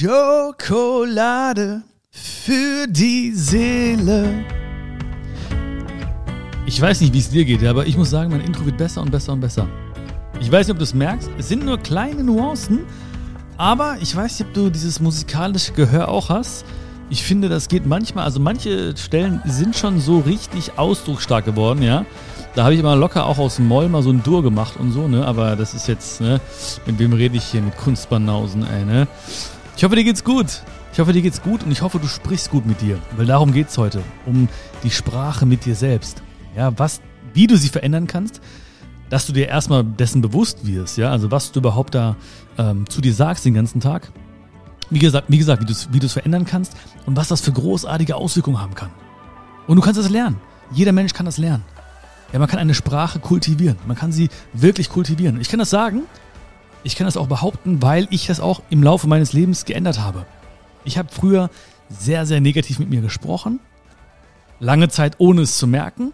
Schokolade 0.00 1.82
für 2.08 2.86
die 2.86 3.32
Seele. 3.32 4.44
Ich 6.66 6.80
weiß 6.80 7.00
nicht, 7.00 7.12
wie 7.12 7.18
es 7.18 7.30
dir 7.30 7.44
geht, 7.44 7.64
aber 7.64 7.84
ich 7.84 7.96
muss 7.96 8.10
sagen, 8.10 8.30
mein 8.30 8.42
Intro 8.42 8.64
wird 8.64 8.76
besser 8.76 9.02
und 9.02 9.10
besser 9.10 9.32
und 9.32 9.40
besser. 9.40 9.66
Ich 10.40 10.52
weiß 10.52 10.68
nicht, 10.68 10.74
ob 10.74 10.78
du 10.78 10.84
es 10.84 10.94
merkst. 10.94 11.28
Es 11.36 11.48
sind 11.48 11.64
nur 11.64 11.78
kleine 11.78 12.22
Nuancen, 12.22 12.86
aber 13.56 13.96
ich 14.00 14.14
weiß 14.14 14.38
nicht, 14.38 14.48
ob 14.48 14.54
du 14.54 14.70
dieses 14.70 15.00
musikalische 15.00 15.72
Gehör 15.72 16.06
auch 16.08 16.28
hast. 16.28 16.64
Ich 17.10 17.24
finde, 17.24 17.48
das 17.48 17.66
geht 17.66 17.84
manchmal, 17.84 18.22
also 18.22 18.38
manche 18.38 18.96
Stellen 18.96 19.42
sind 19.46 19.74
schon 19.74 19.98
so 19.98 20.20
richtig 20.20 20.78
ausdrucksstark 20.78 21.44
geworden, 21.44 21.82
ja. 21.82 22.06
Da 22.54 22.62
habe 22.62 22.74
ich 22.74 22.78
immer 22.78 22.94
locker 22.94 23.26
auch 23.26 23.38
aus 23.38 23.56
dem 23.56 23.66
Moll 23.66 23.88
mal 23.88 24.04
so 24.04 24.10
ein 24.10 24.22
Dur 24.22 24.44
gemacht 24.44 24.74
und 24.78 24.92
so, 24.92 25.08
ne? 25.08 25.26
Aber 25.26 25.56
das 25.56 25.74
ist 25.74 25.88
jetzt, 25.88 26.20
ne? 26.20 26.40
Mit 26.86 27.00
wem 27.00 27.14
rede 27.14 27.36
ich 27.36 27.44
hier? 27.46 27.62
Mit 27.62 27.76
Kunstbanausen, 27.76 28.64
ey, 28.64 28.84
ne? 28.84 29.08
Ich 29.78 29.84
hoffe, 29.84 29.94
dir 29.94 30.02
geht's 30.02 30.24
gut. 30.24 30.64
Ich 30.92 30.98
hoffe, 30.98 31.12
dir 31.12 31.22
geht's 31.22 31.40
gut 31.40 31.62
und 31.62 31.70
ich 31.70 31.82
hoffe, 31.82 32.00
du 32.00 32.08
sprichst 32.08 32.50
gut 32.50 32.66
mit 32.66 32.80
dir. 32.80 32.98
Weil 33.16 33.26
darum 33.26 33.52
geht's 33.52 33.78
heute. 33.78 34.02
Um 34.26 34.48
die 34.82 34.90
Sprache 34.90 35.46
mit 35.46 35.66
dir 35.66 35.76
selbst. 35.76 36.20
Ja, 36.56 36.76
was, 36.76 37.00
wie 37.32 37.46
du 37.46 37.56
sie 37.56 37.68
verändern 37.68 38.08
kannst, 38.08 38.40
dass 39.08 39.28
du 39.28 39.32
dir 39.32 39.46
erstmal 39.46 39.84
dessen 39.84 40.20
bewusst 40.20 40.66
wirst, 40.66 40.98
ja, 40.98 41.12
also 41.12 41.30
was 41.30 41.52
du 41.52 41.60
überhaupt 41.60 41.94
da 41.94 42.16
ähm, 42.58 42.90
zu 42.90 43.00
dir 43.00 43.14
sagst 43.14 43.44
den 43.44 43.54
ganzen 43.54 43.78
Tag. 43.78 44.10
Wie 44.90 44.98
gesagt, 44.98 45.26
wie 45.28 45.38
gesagt, 45.38 45.62
wie 45.92 46.00
du 46.00 46.06
es 46.06 46.12
verändern 46.12 46.44
kannst 46.44 46.72
und 47.06 47.16
was 47.16 47.28
das 47.28 47.40
für 47.40 47.52
großartige 47.52 48.16
Auswirkungen 48.16 48.60
haben 48.60 48.74
kann. 48.74 48.90
Und 49.68 49.76
du 49.76 49.82
kannst 49.82 50.00
es 50.00 50.10
lernen. 50.10 50.40
Jeder 50.72 50.90
Mensch 50.90 51.12
kann 51.12 51.24
das 51.24 51.38
lernen. 51.38 51.62
Ja, 52.32 52.40
man 52.40 52.48
kann 52.48 52.58
eine 52.58 52.74
Sprache 52.74 53.20
kultivieren. 53.20 53.78
Man 53.86 53.96
kann 53.96 54.10
sie 54.10 54.28
wirklich 54.54 54.88
kultivieren. 54.88 55.40
Ich 55.40 55.48
kann 55.48 55.60
das 55.60 55.70
sagen. 55.70 56.02
Ich 56.84 56.96
kann 56.96 57.06
das 57.06 57.16
auch 57.16 57.26
behaupten, 57.26 57.82
weil 57.82 58.06
ich 58.10 58.26
das 58.26 58.40
auch 58.40 58.62
im 58.70 58.82
Laufe 58.82 59.08
meines 59.08 59.32
Lebens 59.32 59.64
geändert 59.64 59.98
habe. 59.98 60.26
Ich 60.84 60.96
habe 60.96 61.08
früher 61.10 61.50
sehr, 61.88 62.26
sehr 62.26 62.40
negativ 62.40 62.78
mit 62.78 62.88
mir 62.88 63.00
gesprochen. 63.00 63.60
Lange 64.60 64.88
Zeit 64.88 65.16
ohne 65.18 65.42
es 65.42 65.58
zu 65.58 65.66
merken. 65.66 66.12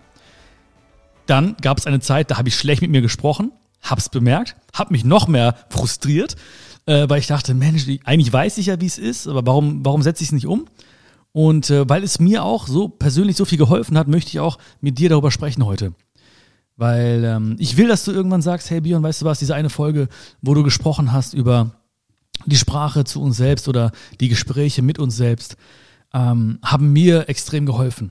Dann 1.26 1.56
gab 1.60 1.78
es 1.78 1.86
eine 1.86 2.00
Zeit, 2.00 2.30
da 2.30 2.38
habe 2.38 2.48
ich 2.48 2.56
schlecht 2.56 2.82
mit 2.82 2.90
mir 2.90 3.00
gesprochen, 3.00 3.52
hab's 3.82 4.08
bemerkt, 4.08 4.56
hab 4.74 4.90
mich 4.90 5.04
noch 5.04 5.26
mehr 5.26 5.56
frustriert, 5.70 6.36
äh, 6.86 7.08
weil 7.08 7.18
ich 7.18 7.26
dachte, 7.26 7.54
Mensch, 7.54 7.86
eigentlich 8.04 8.32
weiß 8.32 8.58
ich 8.58 8.66
ja, 8.66 8.80
wie 8.80 8.86
es 8.86 8.98
ist, 8.98 9.26
aber 9.26 9.46
warum, 9.46 9.84
warum 9.84 10.02
setze 10.02 10.22
ich 10.22 10.28
es 10.28 10.32
nicht 10.32 10.46
um? 10.46 10.66
Und 11.32 11.70
äh, 11.70 11.88
weil 11.88 12.04
es 12.04 12.20
mir 12.20 12.44
auch 12.44 12.66
so 12.66 12.88
persönlich 12.88 13.36
so 13.36 13.44
viel 13.44 13.58
geholfen 13.58 13.96
hat, 13.96 14.06
möchte 14.06 14.28
ich 14.28 14.40
auch 14.40 14.58
mit 14.80 14.98
dir 14.98 15.08
darüber 15.08 15.30
sprechen 15.30 15.64
heute. 15.64 15.94
Weil 16.76 17.24
ähm, 17.24 17.56
ich 17.58 17.76
will, 17.76 17.88
dass 17.88 18.04
du 18.04 18.12
irgendwann 18.12 18.42
sagst, 18.42 18.70
hey 18.70 18.80
Björn, 18.80 19.02
weißt 19.02 19.22
du 19.22 19.26
was, 19.26 19.38
diese 19.38 19.54
eine 19.54 19.70
Folge, 19.70 20.08
wo 20.42 20.54
du 20.54 20.62
gesprochen 20.62 21.12
hast 21.12 21.34
über 21.34 21.70
die 22.46 22.56
Sprache 22.56 23.04
zu 23.04 23.22
uns 23.22 23.36
selbst 23.36 23.68
oder 23.68 23.92
die 24.20 24.28
Gespräche 24.28 24.82
mit 24.82 24.98
uns 24.98 25.16
selbst, 25.16 25.56
ähm, 26.12 26.58
haben 26.62 26.92
mir 26.92 27.28
extrem 27.28 27.64
geholfen. 27.64 28.10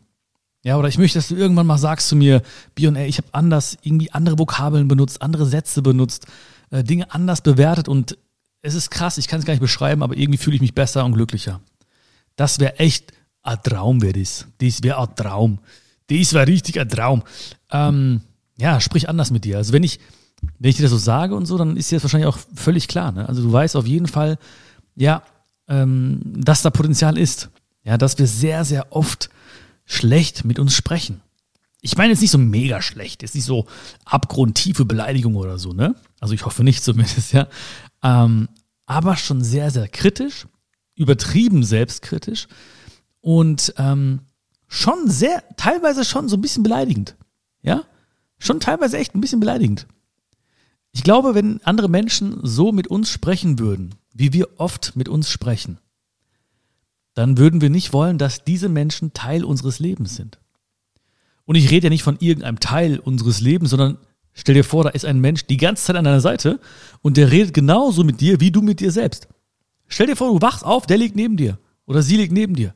Ja, 0.64 0.78
oder 0.78 0.88
ich 0.88 0.98
möchte, 0.98 1.18
dass 1.18 1.28
du 1.28 1.36
irgendwann 1.36 1.68
mal 1.68 1.78
sagst 1.78 2.08
zu 2.08 2.16
mir, 2.16 2.42
Björn, 2.74 2.96
ey, 2.96 3.08
ich 3.08 3.18
habe 3.18 3.28
anders, 3.34 3.78
irgendwie 3.82 4.12
andere 4.12 4.40
Vokabeln 4.40 4.88
benutzt, 4.88 5.22
andere 5.22 5.46
Sätze 5.46 5.82
benutzt, 5.82 6.26
äh, 6.70 6.84
Dinge 6.86 7.14
anders 7.14 7.42
bewertet 7.42 7.90
und 7.90 8.18
es 8.62 8.74
ist 8.74 8.90
krass, 8.90 9.18
ich 9.18 9.28
kann 9.28 9.40
es 9.40 9.46
gar 9.46 9.54
nicht 9.54 9.62
beschreiben, 9.62 10.02
aber 10.02 10.16
irgendwie 10.16 10.38
fühle 10.38 10.56
ich 10.56 10.62
mich 10.62 10.74
besser 10.74 11.04
und 11.04 11.14
glücklicher. 11.14 11.60
Das 12.38 12.60
wäre 12.60 12.80
echt 12.80 13.12
ein 13.44 13.62
Traum, 13.62 14.02
wäre 14.02 14.14
das. 14.14 14.48
Das 14.60 14.82
wäre 14.84 15.02
ein 15.02 15.16
Traum. 15.16 15.60
Das 16.08 16.34
wäre 16.34 16.48
richtig 16.48 16.80
ein 16.80 16.88
Traum. 16.88 17.24
Ähm, 17.72 18.22
ja, 18.58 18.80
sprich 18.80 19.10
anders 19.10 19.32
mit 19.32 19.46
dir. 19.46 19.58
Also 19.58 19.74
wenn 19.74 19.84
ich, 19.84 20.00
wenn 20.60 20.70
ich 20.70 20.78
dir 20.78 20.84
das 20.84 20.92
so 20.92 20.98
sage 20.98 21.36
und 21.36 21.46
so, 21.46 21.58
dann 21.58 21.78
ist 21.78 21.92
dir 21.92 21.96
das 21.96 22.04
wahrscheinlich 22.04 22.28
auch 22.28 22.40
völlig 22.54 22.88
klar. 22.88 23.12
Ne? 23.12 23.28
Also 23.28 23.42
du 23.42 23.52
weißt 23.52 23.76
auf 23.76 23.88
jeden 23.88 24.08
Fall, 24.08 24.38
ja, 24.96 25.24
ähm, 25.68 26.22
dass 26.24 26.62
da 26.62 26.70
Potenzial 26.70 27.18
ist. 27.18 27.50
Ja, 27.84 27.98
dass 27.98 28.18
wir 28.18 28.28
sehr, 28.28 28.64
sehr 28.64 28.94
oft 28.94 29.30
schlecht 29.86 30.46
mit 30.46 30.58
uns 30.58 30.74
sprechen. 30.74 31.22
Ich 31.82 31.98
meine 31.98 32.12
jetzt 32.12 32.22
nicht 32.22 32.32
so 32.32 32.38
mega 32.38 32.82
schlecht, 32.82 33.24
jetzt 33.24 33.36
nicht 33.36 33.44
so 33.44 33.68
abgrundtiefe 34.06 34.86
Beleidigung 34.86 35.36
oder 35.36 35.60
so, 35.60 35.74
ne? 35.74 35.96
Also 36.22 36.34
ich 36.34 36.46
hoffe 36.46 36.64
nicht 36.64 36.82
zumindest, 36.82 37.34
ja. 37.34 37.48
Ähm, 38.02 38.48
aber 38.86 39.18
schon 39.18 39.44
sehr, 39.44 39.70
sehr 39.70 39.90
kritisch, 39.90 40.48
übertrieben 40.96 41.64
selbstkritisch 41.64 42.48
und 43.20 43.74
ähm, 43.78 44.22
schon 44.68 45.10
sehr, 45.10 45.44
teilweise 45.58 46.06
schon 46.06 46.30
so 46.30 46.38
ein 46.38 46.42
bisschen 46.42 46.64
beleidigend. 46.64 47.16
Ja? 47.62 47.84
Schon 48.44 48.60
teilweise 48.60 48.98
echt 48.98 49.16
ein 49.16 49.22
bisschen 49.22 49.40
beleidigend. 49.40 49.88
Ich 50.92 51.02
glaube, 51.02 51.34
wenn 51.34 51.62
andere 51.64 51.88
Menschen 51.88 52.42
so 52.44 52.74
mit 52.74 52.88
uns 52.88 53.10
sprechen 53.10 53.58
würden, 53.58 53.96
wie 54.14 54.34
wir 54.34 54.50
oft 54.58 54.98
mit 54.98 55.08
uns 55.08 55.30
sprechen, 55.30 55.78
dann 57.14 57.38
würden 57.38 57.62
wir 57.62 57.70
nicht 57.70 57.94
wollen, 57.94 58.18
dass 58.18 58.44
diese 58.44 58.68
Menschen 58.68 59.14
Teil 59.14 59.46
unseres 59.46 59.80
Lebens 59.80 60.18
sind. 60.18 60.40
Und 61.46 61.56
ich 61.56 61.72
rede 61.72 61.86
ja 61.86 61.90
nicht 61.90 62.04
von 62.04 62.18
irgendeinem 62.20 62.60
Teil 62.60 63.00
unseres 63.00 63.40
Lebens, 63.40 63.70
sondern 63.70 63.98
stell 64.34 64.56
dir 64.56 64.66
vor, 64.66 64.84
da 64.84 64.90
ist 64.90 65.06
ein 65.06 65.22
Mensch 65.22 65.46
die 65.46 65.56
ganze 65.56 65.86
Zeit 65.86 65.96
an 65.96 66.04
deiner 66.04 66.20
Seite 66.20 66.60
und 67.02 67.16
der 67.16 67.32
redet 67.32 67.54
genauso 67.54 68.04
mit 68.04 68.20
dir, 68.20 68.42
wie 68.42 68.52
du 68.52 68.62
mit 68.62 68.82
dir 68.82 68.92
selbst. 68.92 69.30
Stell 69.88 70.08
dir 70.08 70.18
vor, 70.18 70.34
du 70.34 70.42
wachst 70.42 70.66
auf, 70.66 70.86
der 70.86 70.98
liegt 70.98 71.16
neben 71.16 71.38
dir 71.38 71.60
oder 71.86 72.02
sie 72.02 72.18
liegt 72.18 72.34
neben 72.34 72.56
dir. 72.56 72.76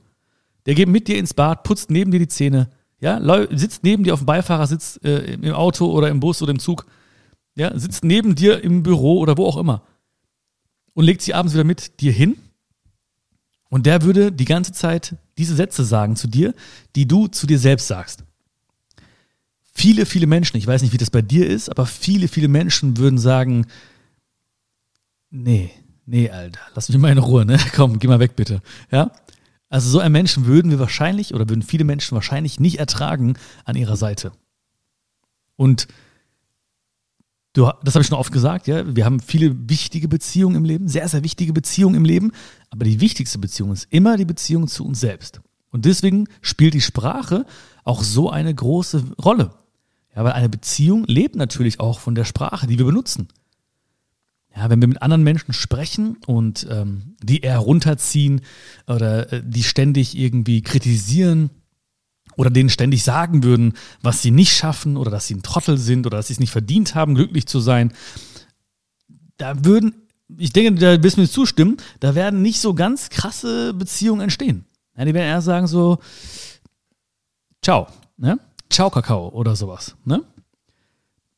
Der 0.65 0.75
geht 0.75 0.87
mit 0.87 1.09
dir 1.09 1.17
ins 1.17 1.33
Bad, 1.33 1.63
putzt 1.63 1.91
neben 1.91 2.11
dir 2.11 2.19
die 2.19 2.29
Zähne, 2.29 2.69
ja, 2.99 3.19
sitzt 3.51 3.83
neben 3.83 4.03
dir 4.03 4.13
auf 4.13 4.21
dem 4.21 4.25
Beifahrersitz 4.25 4.99
äh, 5.03 5.33
im 5.33 5.53
Auto 5.53 5.91
oder 5.91 6.09
im 6.09 6.19
Bus 6.19 6.41
oder 6.41 6.51
im 6.51 6.59
Zug, 6.59 6.85
ja, 7.55 7.77
sitzt 7.77 8.03
neben 8.03 8.35
dir 8.35 8.63
im 8.63 8.83
Büro 8.83 9.19
oder 9.19 9.37
wo 9.37 9.45
auch 9.45 9.57
immer 9.57 9.83
und 10.93 11.05
legt 11.05 11.21
sie 11.21 11.33
abends 11.33 11.53
wieder 11.53 11.63
mit 11.63 11.99
dir 12.01 12.11
hin 12.11 12.37
und 13.69 13.85
der 13.85 14.01
würde 14.01 14.31
die 14.31 14.45
ganze 14.45 14.71
Zeit 14.71 15.15
diese 15.37 15.55
Sätze 15.55 15.83
sagen 15.83 16.15
zu 16.15 16.27
dir, 16.27 16.53
die 16.95 17.07
du 17.07 17.27
zu 17.27 17.45
dir 17.47 17.59
selbst 17.59 17.87
sagst. 17.87 18.23
Viele, 19.73 20.07
viele 20.07 20.25
Menschen, 20.25 20.57
ich 20.57 20.65
weiß 20.65 20.81
nicht, 20.81 20.93
wie 20.93 20.97
das 20.97 21.11
bei 21.11 21.21
dir 21.21 21.47
ist, 21.47 21.69
aber 21.69 21.85
viele, 21.85 22.27
viele 22.27 22.47
Menschen 22.47 22.97
würden 22.97 23.19
sagen, 23.19 23.67
nee, 25.29 25.69
nee, 26.07 26.31
Alter, 26.31 26.59
lass 26.73 26.89
mich 26.89 26.97
mal 26.97 27.11
in 27.11 27.19
Ruhe, 27.19 27.45
ne? 27.45 27.59
Komm, 27.75 27.99
geh 27.99 28.07
mal 28.07 28.19
weg 28.19 28.35
bitte. 28.35 28.61
Ja? 28.89 29.11
Also 29.69 29.89
so 29.89 29.99
einen 29.99 30.13
Menschen 30.13 30.45
würden 30.45 30.71
wir 30.71 30.79
wahrscheinlich 30.79 31.33
oder 31.33 31.49
würden 31.49 31.61
viele 31.61 31.83
Menschen 31.83 32.15
wahrscheinlich 32.15 32.59
nicht 32.59 32.79
ertragen 32.79 33.37
an 33.65 33.75
ihrer 33.75 33.97
Seite. 33.97 34.31
Und 35.55 35.87
Du, 37.57 37.71
das 37.83 37.95
habe 37.95 38.03
ich 38.03 38.07
schon 38.07 38.19
oft 38.19 38.31
gesagt, 38.31 38.67
ja. 38.67 38.95
Wir 38.95 39.03
haben 39.03 39.19
viele 39.19 39.67
wichtige 39.67 40.07
Beziehungen 40.07 40.57
im 40.57 40.63
Leben, 40.63 40.87
sehr, 40.87 41.07
sehr 41.07 41.23
wichtige 41.23 41.53
Beziehungen 41.53 41.95
im 41.95 42.05
Leben. 42.05 42.31
Aber 42.69 42.85
die 42.85 43.01
wichtigste 43.01 43.39
Beziehung 43.39 43.71
ist 43.71 43.87
immer 43.89 44.15
die 44.15 44.25
Beziehung 44.25 44.67
zu 44.67 44.85
uns 44.85 44.99
selbst. 44.99 45.41
Und 45.71 45.85
deswegen 45.85 46.27
spielt 46.41 46.75
die 46.75 46.81
Sprache 46.81 47.47
auch 47.83 48.03
so 48.03 48.29
eine 48.29 48.53
große 48.53 49.03
Rolle. 49.23 49.55
Ja, 50.15 50.23
weil 50.23 50.33
eine 50.33 50.49
Beziehung 50.49 51.05
lebt 51.05 51.35
natürlich 51.35 51.79
auch 51.79 51.99
von 51.99 52.13
der 52.13 52.25
Sprache, 52.25 52.67
die 52.67 52.77
wir 52.77 52.85
benutzen. 52.85 53.27
Ja, 54.57 54.71
wenn 54.71 54.81
wir 54.81 54.87
mit 54.87 55.03
anderen 55.03 55.21
Menschen 55.21 55.53
sprechen 55.53 56.17
und 56.25 56.65
ähm, 56.71 57.15
die 57.21 57.41
eher 57.41 57.59
runterziehen 57.59 58.41
oder 58.87 59.31
äh, 59.31 59.43
die 59.45 59.63
ständig 59.63 60.17
irgendwie 60.17 60.63
kritisieren, 60.63 61.51
oder 62.37 62.49
denen 62.51 62.69
ständig 62.69 63.03
sagen 63.03 63.43
würden, 63.43 63.73
was 64.01 64.21
sie 64.21 64.31
nicht 64.31 64.55
schaffen 64.55 64.95
oder 64.95 65.11
dass 65.11 65.27
sie 65.27 65.35
ein 65.35 65.41
Trottel 65.41 65.77
sind 65.77 66.05
oder 66.05 66.17
dass 66.17 66.27
sie 66.27 66.33
es 66.33 66.39
nicht 66.39 66.51
verdient 66.51 66.95
haben, 66.95 67.15
glücklich 67.15 67.47
zu 67.47 67.59
sein, 67.59 67.91
da 69.37 69.65
würden, 69.65 69.95
ich 70.37 70.53
denke, 70.53 70.79
da 70.79 71.01
wirst 71.03 71.17
du 71.17 71.21
mir 71.21 71.27
zustimmen, 71.27 71.77
da 71.99 72.15
werden 72.15 72.41
nicht 72.41 72.59
so 72.59 72.73
ganz 72.73 73.09
krasse 73.09 73.73
Beziehungen 73.73 74.21
entstehen. 74.21 74.65
Ja, 74.95 75.05
die 75.05 75.13
werden 75.13 75.27
eher 75.27 75.41
sagen 75.41 75.67
so, 75.67 75.99
ciao, 77.61 77.87
ne? 78.17 78.39
Ciao 78.69 78.89
Kakao 78.89 79.29
oder 79.29 79.55
sowas, 79.55 79.95
ne? 80.05 80.23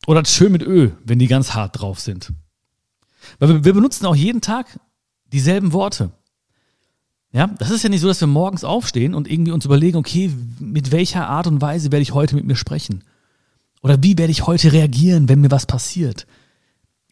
Oder 0.07 0.25
schön 0.25 0.51
mit 0.51 0.63
Ö, 0.63 0.91
wenn 1.06 1.19
die 1.19 1.28
ganz 1.28 1.53
hart 1.53 1.80
drauf 1.80 2.00
sind. 2.00 2.31
Weil 3.38 3.50
wir, 3.50 3.66
wir 3.66 3.73
benutzen 3.73 4.06
auch 4.06 4.16
jeden 4.16 4.41
Tag 4.41 4.79
dieselben 5.31 5.73
Worte. 5.73 6.12
Ja, 7.31 7.48
das 7.48 7.69
ist 7.69 7.83
ja 7.83 7.89
nicht 7.89 8.01
so, 8.01 8.07
dass 8.07 8.21
wir 8.21 8.27
morgens 8.27 8.63
aufstehen 8.63 9.13
und 9.13 9.30
irgendwie 9.30 9.51
uns 9.51 9.65
überlegen, 9.65 9.98
okay, 9.98 10.31
mit 10.59 10.92
welcher 10.92 11.27
Art 11.27 11.45
und 11.45 11.62
Weise 11.62 11.92
werde 11.92 12.01
ich 12.01 12.13
heute 12.13 12.36
mit 12.36 12.45
mir 12.45 12.56
sprechen? 12.56 13.03
Oder 13.81 14.01
wie 14.01 14.18
werde 14.18 14.31
ich 14.31 14.48
heute 14.48 14.74
reagieren, 14.74 15.30
wenn 15.30 15.42
mir 15.42 15.51
was 15.51 15.68
passiert? 15.68 16.25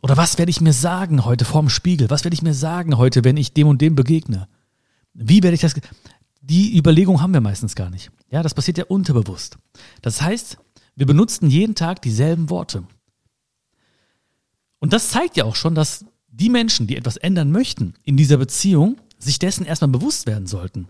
Oder 0.01 0.18
was 0.18 0.38
werde 0.38 0.50
ich 0.50 0.62
mir 0.62 0.74
sagen 0.74 1.25
heute 1.25 1.45
vorm 1.45 1.69
Spiegel? 1.69 2.09
Was 2.09 2.24
werde 2.24 2.33
ich 2.33 2.41
mir 2.41 2.53
sagen 2.53 2.97
heute, 2.97 3.24
wenn 3.24 3.38
ich 3.38 3.53
dem 3.53 3.68
und 3.68 3.81
dem 3.81 3.95
begegne? 3.95 4.47
Wie 5.13 5.44
werde 5.44 5.56
ich 5.56 5.62
das? 5.62 5.75
Die 6.41 6.77
Überlegung 6.77 7.21
haben 7.21 7.33
wir 7.33 7.41
meistens 7.41 7.75
gar 7.75 7.89
nicht. 7.89 8.12
Ja, 8.30 8.41
das 8.41 8.53
passiert 8.53 8.77
ja 8.77 8.86
unterbewusst. 8.86 9.57
Das 10.01 10.21
heißt, 10.21 10.57
wir 10.95 11.06
benutzen 11.06 11.50
jeden 11.50 11.75
Tag 11.75 12.01
dieselben 12.01 12.50
Worte. 12.50 12.83
Und 14.80 14.94
das 14.94 15.09
zeigt 15.09 15.38
ja 15.38 15.45
auch 15.45 15.56
schon, 15.56 15.75
dass 15.75 16.06
die 16.39 16.50
Menschen, 16.50 16.88
die 16.88 16.98
etwas 16.98 17.18
ändern 17.18 17.51
möchten 17.51 17.95
in 18.04 18.16
dieser 18.16 18.38
Beziehung, 18.38 18.98
sich 19.18 19.39
dessen 19.39 19.66
erstmal 19.66 19.89
bewusst 19.89 20.28
werden 20.28 20.45
sollten. 20.45 20.88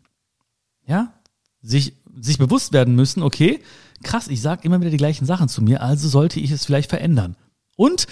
Ja? 0.86 1.14
Sich, 1.62 1.94
sich 2.20 2.38
bewusst 2.38 2.74
werden 2.74 2.96
müssen, 2.96 3.24
okay, 3.24 3.62
krass, 4.04 4.28
ich 4.28 4.42
sage 4.42 4.64
immer 4.64 4.80
wieder 4.82 4.90
die 4.90 4.98
gleichen 4.98 5.26
Sachen 5.26 5.48
zu 5.48 5.62
mir, 5.62 5.82
also 5.82 6.10
sollte 6.10 6.40
ich 6.40 6.52
es 6.52 6.66
vielleicht 6.66 6.90
verändern. 6.90 7.36
Und 7.78 8.08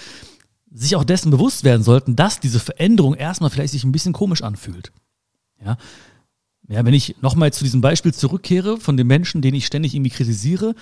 sich 0.72 0.96
auch 0.96 1.04
dessen 1.04 1.30
bewusst 1.30 1.64
werden 1.64 1.82
sollten, 1.82 2.16
dass 2.16 2.40
diese 2.40 2.58
Veränderung 2.58 3.14
erstmal 3.14 3.50
vielleicht 3.50 3.72
sich 3.72 3.84
ein 3.84 3.92
bisschen 3.92 4.12
komisch 4.12 4.42
anfühlt. 4.42 4.92
Ja, 5.62 5.76
ja 6.68 6.84
wenn 6.84 6.94
ich 6.94 7.16
nochmal 7.20 7.52
zu 7.52 7.64
diesem 7.64 7.82
Beispiel 7.82 8.14
zurückkehre 8.14 8.78
von 8.78 8.96
dem 8.96 9.06
Menschen, 9.06 9.42
den 9.42 9.54
ich 9.54 9.66
ständig 9.66 9.94
irgendwie 9.94 10.10
kritisiere, 10.10 10.74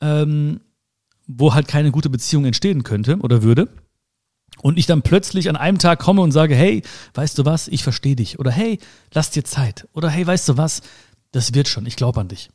ähm, 0.00 0.60
wo 1.26 1.54
halt 1.54 1.68
keine 1.68 1.92
gute 1.92 2.10
Beziehung 2.10 2.44
entstehen 2.44 2.82
könnte 2.82 3.18
oder 3.18 3.42
würde, 3.42 3.68
und 4.62 4.78
ich 4.78 4.86
dann 4.86 5.02
plötzlich 5.02 5.48
an 5.48 5.56
einem 5.56 5.78
Tag 5.78 5.98
komme 5.98 6.22
und 6.22 6.32
sage, 6.32 6.54
hey, 6.54 6.82
weißt 7.14 7.38
du 7.38 7.44
was, 7.44 7.68
ich 7.68 7.82
verstehe 7.82 8.16
dich. 8.16 8.38
Oder 8.38 8.50
hey, 8.50 8.78
lass 9.12 9.30
dir 9.30 9.44
Zeit. 9.44 9.88
Oder 9.92 10.08
hey, 10.08 10.26
weißt 10.26 10.48
du 10.48 10.56
was, 10.56 10.82
das 11.32 11.54
wird 11.54 11.68
schon, 11.68 11.86
ich 11.86 11.96
glaube 11.96 12.20
an 12.20 12.28
dich. 12.28 12.50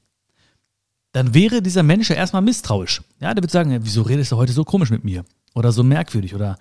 Dann 1.11 1.33
wäre 1.33 1.61
dieser 1.61 1.83
Mensch 1.83 2.09
ja 2.09 2.15
erstmal 2.15 2.41
misstrauisch. 2.41 3.01
Ja, 3.19 3.33
der 3.33 3.41
wird 3.41 3.51
sagen, 3.51 3.71
ja, 3.71 3.79
wieso 3.81 4.01
redest 4.01 4.31
du 4.31 4.37
heute 4.37 4.51
so 4.51 4.63
komisch 4.65 4.89
mit 4.89 5.03
mir? 5.03 5.23
Oder 5.53 5.71
so 5.71 5.83
merkwürdig? 5.83 6.35
Oder 6.35 6.57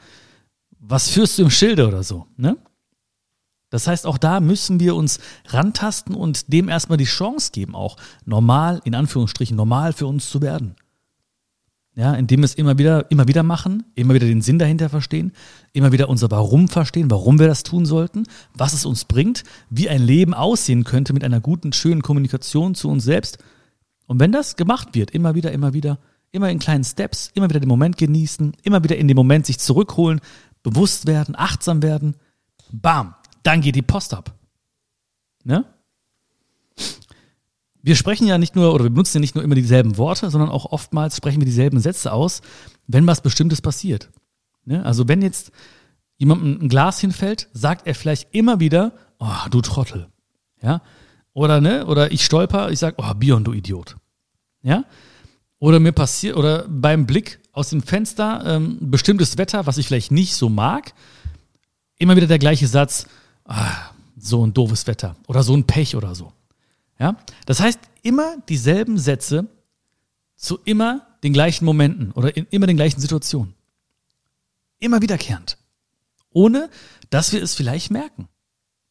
was 0.78 1.08
führst 1.08 1.38
du 1.38 1.42
im 1.42 1.50
Schilde 1.50 1.88
oder 1.88 2.02
so? 2.02 2.26
Ne? 2.36 2.56
Das 3.70 3.88
heißt, 3.88 4.06
auch 4.06 4.18
da 4.18 4.38
müssen 4.38 4.78
wir 4.78 4.94
uns 4.94 5.18
rantasten 5.48 6.14
und 6.14 6.52
dem 6.52 6.68
erstmal 6.68 6.98
die 6.98 7.04
Chance 7.04 7.50
geben, 7.52 7.74
auch 7.74 7.96
normal, 8.24 8.80
in 8.84 8.94
Anführungsstrichen, 8.94 9.56
normal 9.56 9.92
für 9.92 10.06
uns 10.06 10.30
zu 10.30 10.40
werden. 10.40 10.76
Ja, 11.96 12.14
indem 12.14 12.40
wir 12.40 12.46
es 12.46 12.54
immer 12.54 12.76
wieder, 12.76 13.08
immer 13.10 13.28
wieder 13.28 13.44
machen, 13.44 13.84
immer 13.94 14.14
wieder 14.14 14.26
den 14.26 14.42
Sinn 14.42 14.58
dahinter 14.58 14.88
verstehen, 14.88 15.32
immer 15.72 15.92
wieder 15.92 16.08
unser 16.08 16.28
Warum 16.30 16.66
verstehen, 16.68 17.08
warum 17.08 17.38
wir 17.38 17.46
das 17.46 17.62
tun 17.62 17.86
sollten, 17.86 18.24
was 18.52 18.72
es 18.72 18.84
uns 18.84 19.04
bringt, 19.04 19.44
wie 19.70 19.88
ein 19.88 20.02
Leben 20.02 20.34
aussehen 20.34 20.82
könnte 20.82 21.12
mit 21.12 21.22
einer 21.22 21.40
guten, 21.40 21.72
schönen 21.72 22.02
Kommunikation 22.02 22.74
zu 22.74 22.88
uns 22.88 23.04
selbst. 23.04 23.38
Und 24.06 24.18
wenn 24.18 24.32
das 24.32 24.56
gemacht 24.56 24.88
wird, 24.94 25.12
immer 25.12 25.36
wieder, 25.36 25.52
immer 25.52 25.72
wieder, 25.72 25.98
immer 26.32 26.50
in 26.50 26.58
kleinen 26.58 26.82
Steps, 26.82 27.30
immer 27.34 27.48
wieder 27.48 27.60
den 27.60 27.68
Moment 27.68 27.96
genießen, 27.96 28.54
immer 28.64 28.82
wieder 28.82 28.96
in 28.96 29.06
den 29.06 29.16
Moment 29.16 29.46
sich 29.46 29.60
zurückholen, 29.60 30.20
bewusst 30.64 31.06
werden, 31.06 31.36
achtsam 31.38 31.80
werden, 31.80 32.16
bam, 32.72 33.14
dann 33.44 33.60
geht 33.60 33.76
die 33.76 33.82
Post 33.82 34.14
ab. 34.14 34.34
Ne? 35.44 35.64
Wir 37.86 37.96
sprechen 37.96 38.26
ja 38.26 38.38
nicht 38.38 38.56
nur 38.56 38.72
oder 38.72 38.84
wir 38.84 38.90
benutzen 38.90 39.18
ja 39.18 39.20
nicht 39.20 39.34
nur 39.34 39.44
immer 39.44 39.54
dieselben 39.54 39.98
Worte, 39.98 40.30
sondern 40.30 40.48
auch 40.48 40.72
oftmals 40.72 41.18
sprechen 41.18 41.42
wir 41.42 41.44
dieselben 41.44 41.80
Sätze 41.80 42.12
aus, 42.12 42.40
wenn 42.86 43.06
was 43.06 43.20
Bestimmtes 43.20 43.60
passiert. 43.60 44.08
Ne? 44.64 44.82
Also 44.86 45.06
wenn 45.06 45.20
jetzt 45.20 45.52
jemandem 46.16 46.62
ein 46.62 46.68
Glas 46.70 46.98
hinfällt, 46.98 47.50
sagt 47.52 47.86
er 47.86 47.94
vielleicht 47.94 48.34
immer 48.34 48.58
wieder, 48.58 48.92
oh, 49.18 49.48
du 49.50 49.60
Trottel. 49.60 50.08
Ja? 50.62 50.80
Oder, 51.34 51.60
ne? 51.60 51.84
Oder 51.84 52.10
ich 52.10 52.24
stolper, 52.24 52.70
ich 52.70 52.78
sage, 52.78 52.96
oh, 52.98 53.12
Bion, 53.12 53.44
du 53.44 53.52
Idiot. 53.52 53.96
Ja? 54.62 54.84
Oder 55.58 55.78
mir 55.78 55.92
passiert, 55.92 56.38
oder 56.38 56.66
beim 56.66 57.04
Blick 57.04 57.40
aus 57.52 57.68
dem 57.68 57.82
Fenster, 57.82 58.42
ähm, 58.46 58.78
bestimmtes 58.80 59.36
Wetter, 59.36 59.66
was 59.66 59.76
ich 59.76 59.88
vielleicht 59.88 60.10
nicht 60.10 60.34
so 60.34 60.48
mag, 60.48 60.94
immer 61.98 62.16
wieder 62.16 62.28
der 62.28 62.38
gleiche 62.38 62.66
Satz, 62.66 63.06
ah, 63.44 63.70
so 64.16 64.46
ein 64.46 64.54
doofes 64.54 64.86
Wetter 64.86 65.16
oder 65.26 65.42
so 65.42 65.54
ein 65.54 65.64
Pech 65.64 65.96
oder 65.96 66.14
so. 66.14 66.32
Ja? 66.98 67.16
Das 67.46 67.60
heißt, 67.60 67.80
immer 68.02 68.36
dieselben 68.48 68.98
Sätze 68.98 69.48
zu 70.36 70.58
immer 70.64 71.06
den 71.22 71.32
gleichen 71.32 71.64
Momenten 71.64 72.12
oder 72.12 72.36
in 72.36 72.46
immer 72.50 72.66
den 72.66 72.76
gleichen 72.76 73.00
Situationen. 73.00 73.54
Immer 74.78 75.00
wiederkehrend. 75.00 75.56
Ohne, 76.30 76.68
dass 77.10 77.32
wir 77.32 77.42
es 77.42 77.54
vielleicht 77.54 77.90
merken. 77.90 78.28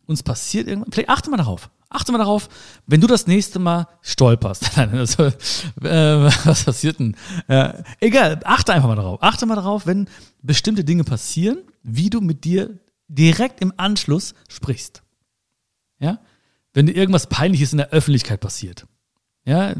Uns 0.05 0.23
passiert 0.23 0.67
irgendwann, 0.67 0.91
vielleicht 0.91 1.09
achte 1.09 1.29
mal 1.29 1.37
darauf. 1.37 1.69
Achte 1.89 2.11
mal 2.11 2.17
darauf, 2.17 2.49
wenn 2.87 3.01
du 3.01 3.07
das 3.07 3.27
nächste 3.27 3.59
Mal 3.59 3.87
stolperst. 4.01 4.77
also, 4.77 5.25
äh, 5.25 5.33
was 5.81 6.63
passiert 6.63 6.99
denn? 6.99 7.15
Äh, 7.47 7.83
egal, 7.99 8.39
achte 8.43 8.73
einfach 8.73 8.87
mal 8.87 8.95
darauf. 8.95 9.21
Achte 9.21 9.45
mal 9.45 9.55
darauf, 9.55 9.85
wenn 9.85 10.09
bestimmte 10.41 10.83
Dinge 10.83 11.03
passieren, 11.03 11.59
wie 11.83 12.09
du 12.09 12.19
mit 12.19 12.45
dir 12.45 12.79
direkt 13.07 13.61
im 13.61 13.73
Anschluss 13.77 14.33
sprichst. 14.47 15.03
Ja? 15.99 16.19
Wenn 16.73 16.85
dir 16.85 16.95
irgendwas 16.95 17.27
Peinliches 17.27 17.71
in 17.71 17.77
der 17.77 17.91
Öffentlichkeit 17.91 18.39
passiert. 18.39 18.85
Ja, 19.45 19.75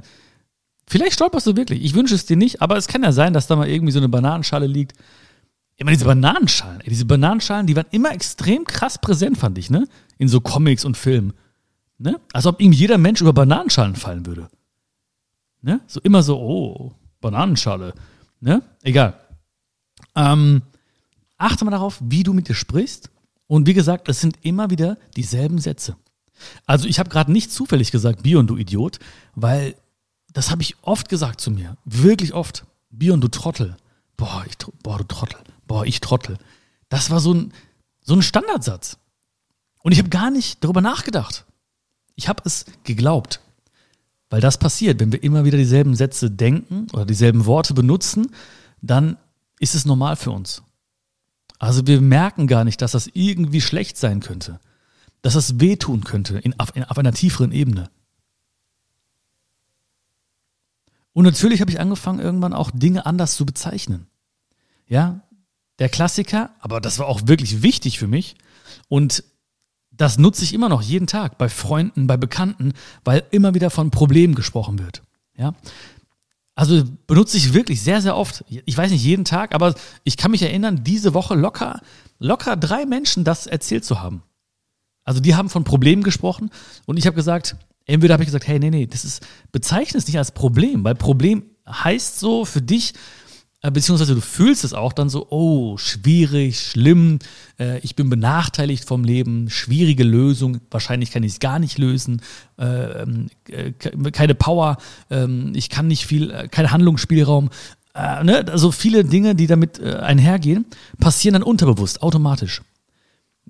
vielleicht 0.88 1.14
stolperst 1.14 1.48
du 1.48 1.56
wirklich. 1.56 1.84
Ich 1.84 1.96
wünsche 1.96 2.16
es 2.16 2.26
dir 2.26 2.38
nicht, 2.38 2.62
aber 2.62 2.78
es 2.78 2.88
kann 2.88 3.04
ja 3.04 3.12
sein, 3.12 3.34
dass 3.34 3.48
da 3.48 3.56
mal 3.56 3.70
irgendwie 3.70 3.94
so 3.94 4.00
eine 4.00 4.10
Bananenschale 4.10 4.68
liegt. 4.68 4.94
Immer 5.76 5.92
diese 5.92 6.06
Bananenschalen, 6.06 6.82
ey, 6.82 6.90
diese 6.90 7.06
Bananenschalen, 7.06 7.66
die 7.66 7.76
waren 7.76 7.88
immer 7.92 8.12
extrem 8.12 8.64
krass 8.64 9.00
präsent, 9.00 9.38
fand 9.38 9.58
ich, 9.58 9.72
ne? 9.72 9.88
In 10.20 10.28
so 10.28 10.40
Comics 10.40 10.86
und 10.86 10.98
Filmen. 10.98 11.34
Ne? 11.98 12.20
Als 12.34 12.46
ob 12.46 12.60
irgendwie 12.60 12.80
jeder 12.80 12.98
Mensch 12.98 13.22
über 13.22 13.34
Bananenschalen 13.34 13.96
fallen 13.96 14.26
würde. 14.26 14.50
Ne? 15.62 15.80
So 15.88 16.00
immer 16.02 16.22
so, 16.22 16.40
oh, 16.40 16.94
Bananenschale. 17.22 17.94
Ne? 18.40 18.62
Egal. 18.82 19.18
Ähm, 20.16 20.62
achte 21.38 21.66
mal 21.66 21.72
darauf, 21.72 22.00
wie 22.02 22.24
du 22.24 22.34
mit 22.34 22.50
dir 22.50 22.56
sprichst. 22.56 23.10
Und 23.48 23.68
wie 23.68 23.74
gesagt, 23.74 24.10
es 24.10 24.20
sind 24.20 24.38
immer 24.42 24.70
wieder 24.70 24.98
dieselben 25.16 25.60
Sätze. 25.60 25.96
Also 26.66 26.88
ich 26.88 27.00
habe 27.00 27.10
gerade 27.10 27.32
nicht 27.32 27.52
zufällig 27.52 27.92
gesagt, 27.92 28.24
Bion, 28.24 28.48
du 28.48 28.58
Idiot, 28.58 29.00
weil 29.36 29.76
das 30.34 30.52
habe 30.52 30.62
ich 30.62 30.76
oft 30.82 31.10
gesagt 31.10 31.42
zu 31.42 31.52
mir. 31.52 31.78
Wirklich 31.86 32.34
oft. 32.34 32.66
Bion, 32.90 33.22
du 33.22 33.28
Trottel. 33.28 33.78
Boah, 34.18 34.44
ich, 34.48 34.58
boah, 34.82 34.98
du 34.98 35.04
Trottel. 35.06 35.40
Boah, 35.68 35.86
ich 35.86 36.02
Trottel. 36.02 36.38
Das 36.90 37.10
war 37.10 37.20
so 37.20 37.34
ein, 37.34 37.54
so 38.02 38.16
ein 38.16 38.22
Standardsatz. 38.22 38.98
Und 39.82 39.92
ich 39.92 40.00
habe 40.00 40.10
gar 40.10 40.32
nicht 40.32 40.64
darüber 40.64 40.82
nachgedacht. 40.82 41.46
Ich 42.16 42.28
habe 42.28 42.44
es 42.46 42.66
geglaubt. 42.84 43.42
Weil 44.30 44.42
das 44.42 44.58
passiert, 44.58 45.00
wenn 45.00 45.12
wir 45.12 45.22
immer 45.24 45.46
wieder 45.46 45.58
dieselben 45.58 45.96
Sätze 45.96 46.32
denken 46.32 46.88
oder 46.94 47.06
dieselben 47.06 47.46
Worte 47.46 47.74
benutzen, 47.74 48.32
dann 48.82 49.18
ist 49.60 49.76
es 49.76 49.86
normal 49.86 50.16
für 50.16 50.32
uns. 50.32 50.64
Also 51.60 51.86
wir 51.86 52.02
merken 52.02 52.48
gar 52.48 52.64
nicht, 52.64 52.82
dass 52.82 52.94
das 52.94 53.10
irgendwie 53.14 53.62
schlecht 53.62 53.98
sein 53.98 54.20
könnte 54.20 54.60
dass 55.24 55.34
das 55.34 55.60
wehtun 55.60 56.04
könnte 56.04 56.38
in, 56.38 56.60
auf, 56.60 56.76
in, 56.76 56.84
auf 56.84 56.98
einer 57.00 57.14
tieferen 57.14 57.52
Ebene. 57.52 57.90
Und 61.14 61.26
natürlich 61.26 61.62
habe 61.62 61.72
ich 61.72 61.80
angefangen, 61.80 62.20
irgendwann 62.20 62.54
auch 62.54 62.70
Dinge 62.72 63.06
anders 63.06 63.36
zu 63.36 63.46
bezeichnen. 63.46 64.08
Ja, 64.88 65.22
der 65.80 65.90
Klassiker, 65.90 66.52
aber 66.60 66.82
das 66.82 67.00
war 67.00 67.08
auch 67.08 67.22
wirklich 67.26 67.64
wichtig 67.64 67.98
für 67.98 68.08
mich. 68.08 68.36
Und 68.90 69.24
das 69.92 70.18
nutze 70.18 70.44
ich 70.44 70.54
immer 70.54 70.70
noch 70.70 70.82
jeden 70.82 71.08
Tag 71.08 71.38
bei 71.38 71.50
Freunden, 71.50 72.06
bei 72.06 72.18
Bekannten, 72.18 72.74
weil 73.04 73.24
immer 73.32 73.54
wieder 73.54 73.70
von 73.70 73.92
Problemen 73.92 74.36
gesprochen 74.36 74.80
wird. 74.80 75.04
Ja, 75.38 75.54
also 76.56 76.84
benutze 77.08 77.38
ich 77.38 77.54
wirklich 77.54 77.82
sehr, 77.82 78.02
sehr 78.02 78.18
oft. 78.18 78.44
Ich 78.50 78.78
weiß 78.78 78.92
nicht 78.92 79.04
jeden 79.04 79.26
Tag, 79.26 79.56
aber 79.56 79.74
ich 80.04 80.18
kann 80.18 80.32
mich 80.32 80.42
erinnern, 80.42 80.84
diese 80.84 81.14
Woche 81.14 81.36
locker, 81.36 81.82
locker 82.20 82.58
drei 82.58 82.86
Menschen 82.86 83.24
das 83.24 83.48
erzählt 83.48 83.86
zu 83.86 84.02
haben. 84.02 84.24
Also 85.04 85.20
die 85.20 85.36
haben 85.36 85.50
von 85.50 85.64
Problemen 85.64 86.04
gesprochen 86.04 86.50
und 86.86 86.98
ich 86.98 87.06
habe 87.06 87.16
gesagt, 87.16 87.56
entweder 87.86 88.14
habe 88.14 88.24
ich 88.24 88.28
gesagt, 88.28 88.48
hey, 88.48 88.60
nee, 88.60 88.70
nee, 88.70 88.86
das 88.86 89.06
ist, 89.06 89.26
bezeichne 89.52 89.98
es 89.98 90.08
nicht 90.08 90.18
als 90.18 90.32
Problem, 90.32 90.84
weil 90.84 90.96
Problem 90.96 91.44
heißt 91.68 92.20
so 92.20 92.46
für 92.46 92.62
dich, 92.62 92.94
äh, 93.64 93.72
beziehungsweise 93.72 94.14
du 94.14 94.22
fühlst 94.22 94.66
es 94.66 94.74
auch 94.74 94.92
dann 94.92 95.10
so, 95.10 95.28
oh, 95.30 95.78
schwierig, 95.78 96.60
schlimm, 96.60 97.20
äh, 97.58 97.80
ich 97.80 97.96
bin 97.96 98.10
benachteiligt 98.10 98.86
vom 98.86 99.06
Leben, 99.06 99.50
schwierige 99.50 100.04
Lösung, 100.04 100.60
wahrscheinlich 100.70 101.12
kann 101.12 101.24
ich 101.24 101.34
es 101.34 101.40
gar 101.40 101.60
nicht 101.60 101.78
lösen, 101.78 102.22
äh, 102.60 102.66
ähm, 102.66 103.30
äh, 103.48 103.72
keine 104.12 104.36
Power, 104.36 104.78
ähm, 105.10 105.54
ich 105.56 105.70
kann 105.70 105.88
nicht 105.88 106.06
viel, 106.06 106.30
äh, 106.32 106.48
kein 106.50 106.72
Handlungsspielraum. 106.72 107.50
Ne? 107.96 108.44
Also 108.50 108.72
viele 108.72 109.06
Dinge, 109.06 109.36
die 109.36 109.46
damit 109.46 109.80
einhergehen, 109.80 110.66
passieren 111.00 111.34
dann 111.34 111.44
unterbewusst, 111.44 112.02
automatisch. 112.02 112.64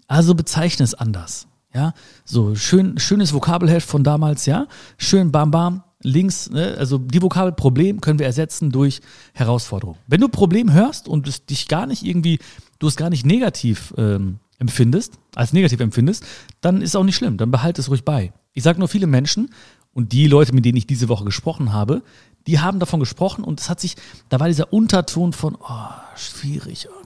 Also 0.08 0.36
bezeichne 0.36 0.84
es 0.84 0.94
anders. 0.94 1.48
Ja, 1.74 1.94
so 2.24 2.54
schön, 2.54 3.00
schönes 3.00 3.34
Vokabelheft 3.34 3.88
von 3.90 4.04
damals, 4.04 4.46
ja, 4.46 4.68
schön 4.98 5.32
bam 5.32 5.50
bam, 5.50 5.84
links, 6.04 6.50
ne? 6.52 6.76
also 6.78 7.00
die 7.00 7.22
Vokabel 7.22 7.52
Problem 7.52 8.00
können 8.00 8.20
wir 8.20 8.28
ersetzen 8.28 8.72
durch 8.72 9.02
Herausforderung. 9.34 9.98
Wenn 10.06 10.22
du 10.22 10.30
Problem 10.30 10.72
hörst 10.72 11.08
und 11.08 11.28
es 11.28 11.46
dich 11.46 11.68
gar 11.68 11.88
nicht 11.88 12.04
irgendwie, 12.04 12.40
du 12.78 12.88
es 12.88 12.96
gar 12.96 13.10
nicht 13.10 13.26
negativ 13.26 13.94
ähm, 13.98 14.40
empfindest, 14.60 15.14
als 15.34 15.54
negativ 15.54 15.80
empfindest, 15.80 16.24
dann 16.62 16.82
ist 16.82 16.90
es 16.90 16.96
auch 16.96 17.04
nicht 17.04 17.16
schlimm, 17.16 17.38
dann 17.38 17.50
behalte 17.50 17.82
es 17.82 17.90
ruhig 17.90 18.06
bei. 18.06 18.34
Ich 18.54 18.64
sage 18.64 18.78
nur 18.78 18.88
viele 18.88 19.08
Menschen 19.08 19.50
und 19.94 20.12
die 20.12 20.28
Leute, 20.28 20.54
mit 20.54 20.66
denen 20.66 20.78
ich 20.78 20.86
diese 20.86 21.10
Woche 21.10 21.26
gesprochen 21.26 21.74
habe, 21.74 22.04
die 22.46 22.60
haben 22.60 22.80
davon 22.80 23.00
gesprochen 23.00 23.44
und 23.44 23.62
es 23.62 23.70
hat 23.70 23.80
sich, 23.80 23.96
da 24.30 24.40
war 24.40 24.48
dieser 24.48 24.74
Unterton 24.74 25.34
von, 25.34 25.56
oh, 25.60 25.90
schwierig. 26.16 26.88
Und 26.90 27.03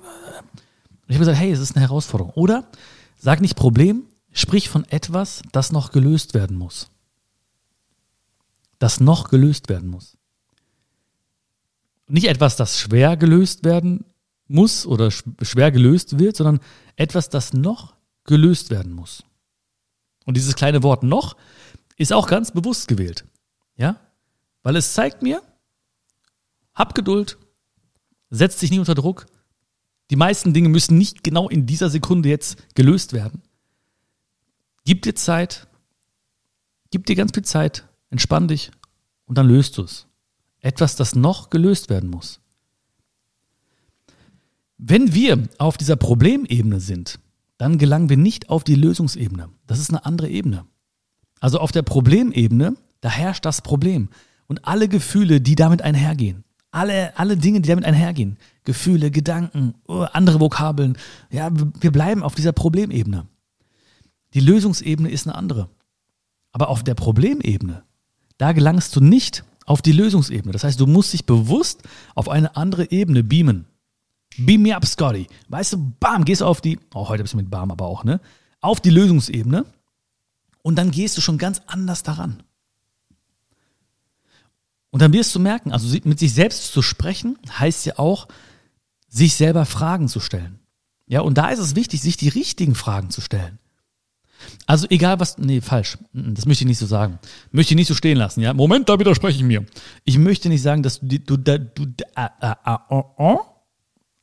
ich 1.08 1.16
habe 1.16 1.20
gesagt, 1.20 1.38
hey, 1.38 1.52
es 1.52 1.60
ist 1.60 1.76
eine 1.76 1.86
Herausforderung. 1.86 2.34
Oder 2.34 2.70
Sag 3.20 3.42
nicht 3.42 3.56
Problem, 3.56 4.06
sprich 4.32 4.70
von 4.70 4.86
etwas, 4.86 5.42
das 5.52 5.72
noch 5.72 5.92
gelöst 5.92 6.34
werden 6.34 6.58
muss. 6.58 6.90
Das 8.80 9.00
noch 9.00 9.30
gelöst 9.30 9.70
werden 9.70 9.90
muss. 9.90 10.18
Nicht 12.08 12.28
etwas, 12.28 12.56
das 12.56 12.80
schwer 12.80 13.18
gelöst 13.18 13.64
werden 13.66 14.06
muss 14.48 14.86
oder 14.86 15.12
schwer 15.12 15.72
gelöst 15.72 16.20
wird, 16.20 16.38
sondern 16.38 16.60
etwas, 16.96 17.30
das 17.30 17.54
noch 17.54 17.96
gelöst 18.24 18.70
werden 18.70 18.94
muss. 18.94 19.24
Und 20.26 20.38
dieses 20.38 20.56
kleine 20.56 20.84
Wort 20.84 21.04
noch 21.04 21.36
ist 21.98 22.14
auch 22.14 22.28
ganz 22.28 22.52
bewusst 22.52 22.88
gewählt. 22.88 23.26
Ja? 23.76 24.00
Weil 24.62 24.76
es 24.76 24.94
zeigt 24.94 25.24
mir, 25.24 25.42
hab 26.76 26.94
Geduld, 26.94 27.38
setz 28.30 28.58
dich 28.58 28.70
nie 28.70 28.80
unter 28.80 28.96
Druck, 28.96 29.26
die 30.10 30.16
meisten 30.16 30.54
Dinge 30.54 30.70
müssen 30.70 30.98
nicht 30.98 31.24
genau 31.24 31.50
in 31.50 31.66
dieser 31.66 31.90
Sekunde 31.90 32.30
jetzt 32.30 32.76
gelöst 32.76 33.14
werden. 33.14 33.42
Gib 34.86 35.02
dir 35.02 35.16
Zeit, 35.16 35.68
Gib 36.92 37.06
dir 37.06 37.16
ganz 37.16 37.32
viel 37.34 37.44
Zeit, 37.44 37.86
entspann 38.10 38.48
dich 38.48 38.72
und 39.26 39.38
dann 39.38 39.48
löst 39.48 39.78
du 39.78 39.84
es. 39.84 40.08
Etwas, 40.62 40.96
das 40.96 41.16
noch 41.16 41.50
gelöst 41.50 41.90
werden 41.90 42.10
muss. 42.10 42.40
Wenn 44.78 45.14
wir 45.14 45.48
auf 45.58 45.78
dieser 45.78 45.96
Problemebene 45.96 46.80
sind, 46.80 47.20
dann 47.58 47.78
gelangen 47.78 48.10
wir 48.10 48.18
nicht 48.18 48.50
auf 48.50 48.64
die 48.64 48.76
Lösungsebene. 48.76 49.50
Das 49.66 49.80
ist 49.80 49.90
eine 49.90 50.06
andere 50.06 50.30
Ebene. 50.30 50.66
Also 51.40 51.60
auf 51.60 51.72
der 51.72 51.82
Problemebene, 51.82 52.76
da 53.02 53.10
herrscht 53.10 53.46
das 53.46 53.62
Problem. 53.62 54.10
Und 54.48 54.66
alle 54.66 54.88
Gefühle, 54.88 55.42
die 55.42 55.56
damit 55.56 55.82
einhergehen, 55.82 56.44
alle, 56.72 57.18
alle 57.18 57.38
Dinge, 57.38 57.62
die 57.62 57.70
damit 57.70 57.86
einhergehen, 57.86 58.38
Gefühle, 58.68 59.12
Gedanken, 59.12 59.76
oh, 59.88 60.06
andere 60.12 60.42
Vokabeln, 60.42 60.98
ja, 61.32 61.50
wir 61.54 61.92
bleiben 61.92 62.22
auf 62.22 62.36
dieser 62.36 62.52
Problemebene. 62.52 63.26
Die 64.34 64.42
Lösungsebene 64.42 65.10
ist 65.10 65.26
eine 65.26 65.36
andere. 65.36 65.70
Aber 66.52 66.68
auf 66.68 66.84
der 66.84 66.94
Problemebene, 66.94 67.86
da 68.38 68.52
gelangst 68.52 68.94
du 68.94 69.00
nicht 69.00 69.46
auf 69.66 69.82
die 69.82 69.94
Lösungsebene. 69.94 70.52
Das 70.52 70.66
heißt, 70.66 70.82
du 70.82 70.86
musst 70.86 71.14
dich 71.14 71.26
bewusst 71.26 71.84
auf 72.14 72.28
eine 72.28 72.58
andere 72.58 72.92
Ebene 72.92 73.24
beamen. 73.24 73.68
Beam 74.38 74.64
me 74.64 74.76
up, 74.76 74.86
Scotty. 74.86 75.28
Weißt 75.48 75.72
du, 75.72 75.94
bam, 76.02 76.26
gehst 76.26 76.42
du 76.42 76.46
auf 76.46 76.60
die, 76.60 76.78
oh, 76.94 77.08
heute 77.08 77.24
bist 77.24 77.36
du 77.36 77.38
mit 77.38 77.50
bam, 77.50 77.72
aber 77.72 77.86
auch, 77.86 78.04
ne? 78.04 78.20
Auf 78.60 78.82
die 78.82 78.90
Lösungsebene. 78.90 79.66
Und 80.62 80.76
dann 80.76 80.92
gehst 80.92 81.16
du 81.16 81.22
schon 81.22 81.38
ganz 81.38 81.62
anders 81.68 82.04
daran. 82.04 82.44
Und 84.90 85.02
dann 85.02 85.14
wirst 85.14 85.34
du 85.34 85.40
merken, 85.40 85.72
also 85.72 85.88
mit 86.04 86.20
sich 86.20 86.34
selbst 86.34 86.74
zu 86.74 86.82
sprechen, 86.82 87.38
heißt 87.48 87.86
ja 87.86 87.98
auch, 87.98 88.28
sich 89.08 89.36
selber 89.36 89.66
Fragen 89.66 90.08
zu 90.08 90.20
stellen. 90.20 90.60
Ja, 91.08 91.22
und 91.22 91.38
da 91.38 91.50
ist 91.50 91.60
es 91.60 91.76
wichtig, 91.76 92.02
sich 92.02 92.18
die 92.18 92.30
richtigen 92.30 92.76
Fragen 92.76 93.10
zu 93.10 93.22
stellen. 93.22 93.60
Also 94.66 94.88
egal 94.90 95.20
was, 95.20 95.38
nee, 95.38 95.62
falsch, 95.62 95.98
das 96.14 96.46
möchte 96.46 96.64
ich 96.64 96.68
nicht 96.68 96.78
so 96.78 96.86
sagen. 96.86 97.20
Möchte 97.52 97.74
ich 97.74 97.78
nicht 97.78 97.88
so 97.88 97.96
stehen 97.96 98.18
lassen, 98.18 98.42
ja. 98.42 98.54
Moment, 98.54 98.90
da 98.90 99.00
widerspreche 99.00 99.38
ich 99.38 99.44
mir. 99.44 99.66
Ich 100.04 100.18
möchte 100.18 100.50
nicht 100.50 100.62
sagen, 100.62 100.84
dass 100.84 101.00
du, 101.00 101.20
du, 101.20 101.38
du, 101.38 101.60
du 101.60 101.84
äh, 102.16 102.28
äh, 102.42 102.54
äh, 102.66 102.78
oh, 102.90 103.04
oh. 103.18 103.40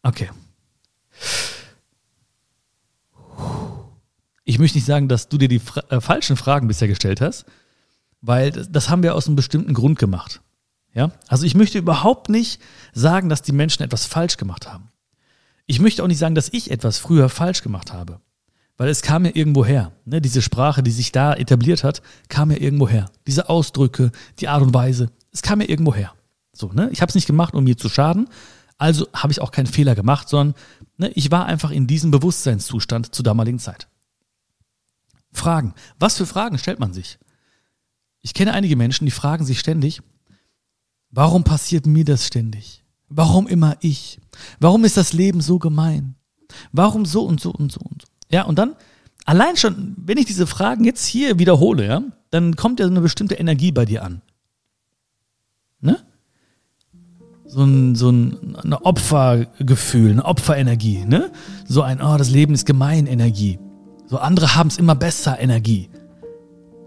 okay. 0.02 0.30
Ich 4.44 4.58
möchte 4.58 4.76
nicht 4.76 4.86
sagen, 4.86 5.08
dass 5.08 5.28
du 5.28 5.38
dir 5.38 5.48
die 5.48 5.58
fra 5.58 5.82
äh, 5.88 6.00
falschen 6.00 6.36
Fragen 6.36 6.68
bisher 6.68 6.86
gestellt 6.86 7.20
hast, 7.20 7.46
weil 8.20 8.50
das, 8.50 8.70
das 8.70 8.90
haben 8.90 9.02
wir 9.02 9.14
aus 9.14 9.26
einem 9.26 9.36
bestimmten 9.36 9.72
Grund 9.72 9.98
gemacht. 9.98 10.42
Ja? 10.94 11.12
Also 11.28 11.44
ich 11.44 11.54
möchte 11.54 11.78
überhaupt 11.78 12.28
nicht 12.28 12.60
sagen, 12.92 13.28
dass 13.28 13.42
die 13.42 13.52
Menschen 13.52 13.82
etwas 13.82 14.06
falsch 14.06 14.36
gemacht 14.36 14.72
haben. 14.72 14.90
Ich 15.66 15.80
möchte 15.80 16.02
auch 16.02 16.08
nicht 16.08 16.18
sagen, 16.18 16.34
dass 16.34 16.52
ich 16.52 16.70
etwas 16.70 16.98
früher 16.98 17.28
falsch 17.28 17.62
gemacht 17.62 17.92
habe. 17.92 18.20
Weil 18.76 18.88
es 18.88 19.02
kam 19.02 19.22
mir 19.22 19.36
irgendwo 19.36 19.64
her. 19.64 19.92
Ne? 20.04 20.20
Diese 20.20 20.42
Sprache, 20.42 20.82
die 20.82 20.90
sich 20.90 21.12
da 21.12 21.34
etabliert 21.34 21.84
hat, 21.84 22.02
kam 22.28 22.48
mir 22.48 22.60
irgendwo 22.60 22.88
her. 22.88 23.10
Diese 23.26 23.48
Ausdrücke, 23.48 24.10
die 24.40 24.48
Art 24.48 24.62
und 24.62 24.74
Weise, 24.74 25.10
es 25.32 25.42
kam 25.42 25.58
mir 25.58 25.68
irgendwo 25.68 25.94
her. 25.94 26.12
So, 26.52 26.72
ne? 26.72 26.88
Ich 26.92 27.00
habe 27.00 27.10
es 27.10 27.14
nicht 27.14 27.26
gemacht, 27.26 27.54
um 27.54 27.64
mir 27.64 27.76
zu 27.76 27.88
schaden. 27.88 28.28
Also 28.78 29.08
habe 29.14 29.32
ich 29.32 29.40
auch 29.40 29.52
keinen 29.52 29.66
Fehler 29.66 29.94
gemacht, 29.94 30.28
sondern 30.28 30.54
ne, 30.96 31.10
ich 31.10 31.30
war 31.30 31.46
einfach 31.46 31.70
in 31.70 31.86
diesem 31.86 32.10
Bewusstseinszustand 32.10 33.14
zur 33.14 33.22
damaligen 33.22 33.58
Zeit. 33.58 33.88
Fragen. 35.32 35.74
Was 35.98 36.16
für 36.16 36.26
Fragen 36.26 36.58
stellt 36.58 36.80
man 36.80 36.92
sich? 36.92 37.18
Ich 38.20 38.34
kenne 38.34 38.52
einige 38.52 38.76
Menschen, 38.76 39.04
die 39.04 39.10
fragen 39.10 39.44
sich 39.44 39.60
ständig, 39.60 40.00
Warum 41.14 41.44
passiert 41.44 41.86
mir 41.86 42.04
das 42.04 42.26
ständig? 42.26 42.82
Warum 43.08 43.46
immer 43.46 43.76
ich? 43.80 44.20
Warum 44.58 44.84
ist 44.84 44.96
das 44.96 45.12
Leben 45.12 45.40
so 45.40 45.60
gemein? 45.60 46.16
Warum 46.72 47.06
so 47.06 47.22
und 47.22 47.40
so 47.40 47.52
und 47.52 47.70
so 47.70 47.80
und 47.80 48.02
so? 48.02 48.08
Ja, 48.32 48.42
und 48.42 48.58
dann, 48.58 48.74
allein 49.24 49.56
schon, 49.56 49.94
wenn 49.96 50.18
ich 50.18 50.26
diese 50.26 50.48
Fragen 50.48 50.84
jetzt 50.84 51.06
hier 51.06 51.38
wiederhole, 51.38 51.86
ja, 51.86 52.02
dann 52.30 52.56
kommt 52.56 52.80
ja 52.80 52.86
so 52.86 52.90
eine 52.90 53.00
bestimmte 53.00 53.36
Energie 53.36 53.70
bei 53.70 53.84
dir 53.84 54.02
an. 54.02 54.22
Ne? 55.80 55.98
So 57.46 57.62
ein, 57.62 57.94
so 57.94 58.10
ein 58.10 58.56
eine 58.56 58.84
Opfergefühl, 58.84 60.10
eine 60.10 60.24
Opferenergie, 60.24 61.04
ne? 61.04 61.30
So 61.64 61.82
ein, 61.82 62.02
oh, 62.02 62.16
das 62.16 62.30
Leben 62.30 62.54
ist 62.54 62.66
gemein 62.66 63.06
Energie. 63.06 63.60
So 64.06 64.18
andere 64.18 64.56
haben 64.56 64.66
es 64.66 64.78
immer 64.78 64.96
besser 64.96 65.38
Energie. 65.38 65.90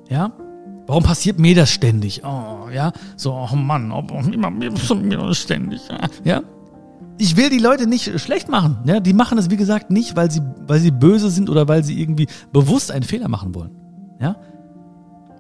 Ja? 0.09 0.33
Warum 0.87 1.03
passiert 1.03 1.37
mir 1.37 1.53
das 1.53 1.69
ständig? 1.69 2.23
Oh, 2.23 2.69
ja, 2.73 2.93
so, 3.17 3.33
oh 3.33 3.55
Mann, 3.55 3.91
oh, 3.91 4.03
immer 4.31 4.49
mir 4.49 4.71
das 4.71 5.37
ständig, 5.37 5.81
ja. 6.23 6.41
Ich 7.19 7.35
will 7.35 7.49
die 7.49 7.59
Leute 7.59 7.87
nicht 7.87 8.19
schlecht 8.19 8.47
machen, 8.47 8.79
ja. 8.85 8.99
Die 8.99 9.13
machen 9.13 9.35
das, 9.35 9.49
wie 9.49 9.57
gesagt, 9.57 9.91
nicht, 9.91 10.15
weil 10.15 10.31
sie, 10.31 10.41
weil 10.65 10.79
sie 10.79 10.91
böse 10.91 11.29
sind 11.29 11.49
oder 11.49 11.67
weil 11.67 11.83
sie 11.83 12.01
irgendwie 12.01 12.27
bewusst 12.53 12.91
einen 12.91 13.03
Fehler 13.03 13.27
machen 13.27 13.53
wollen, 13.53 13.75
ja. 14.19 14.37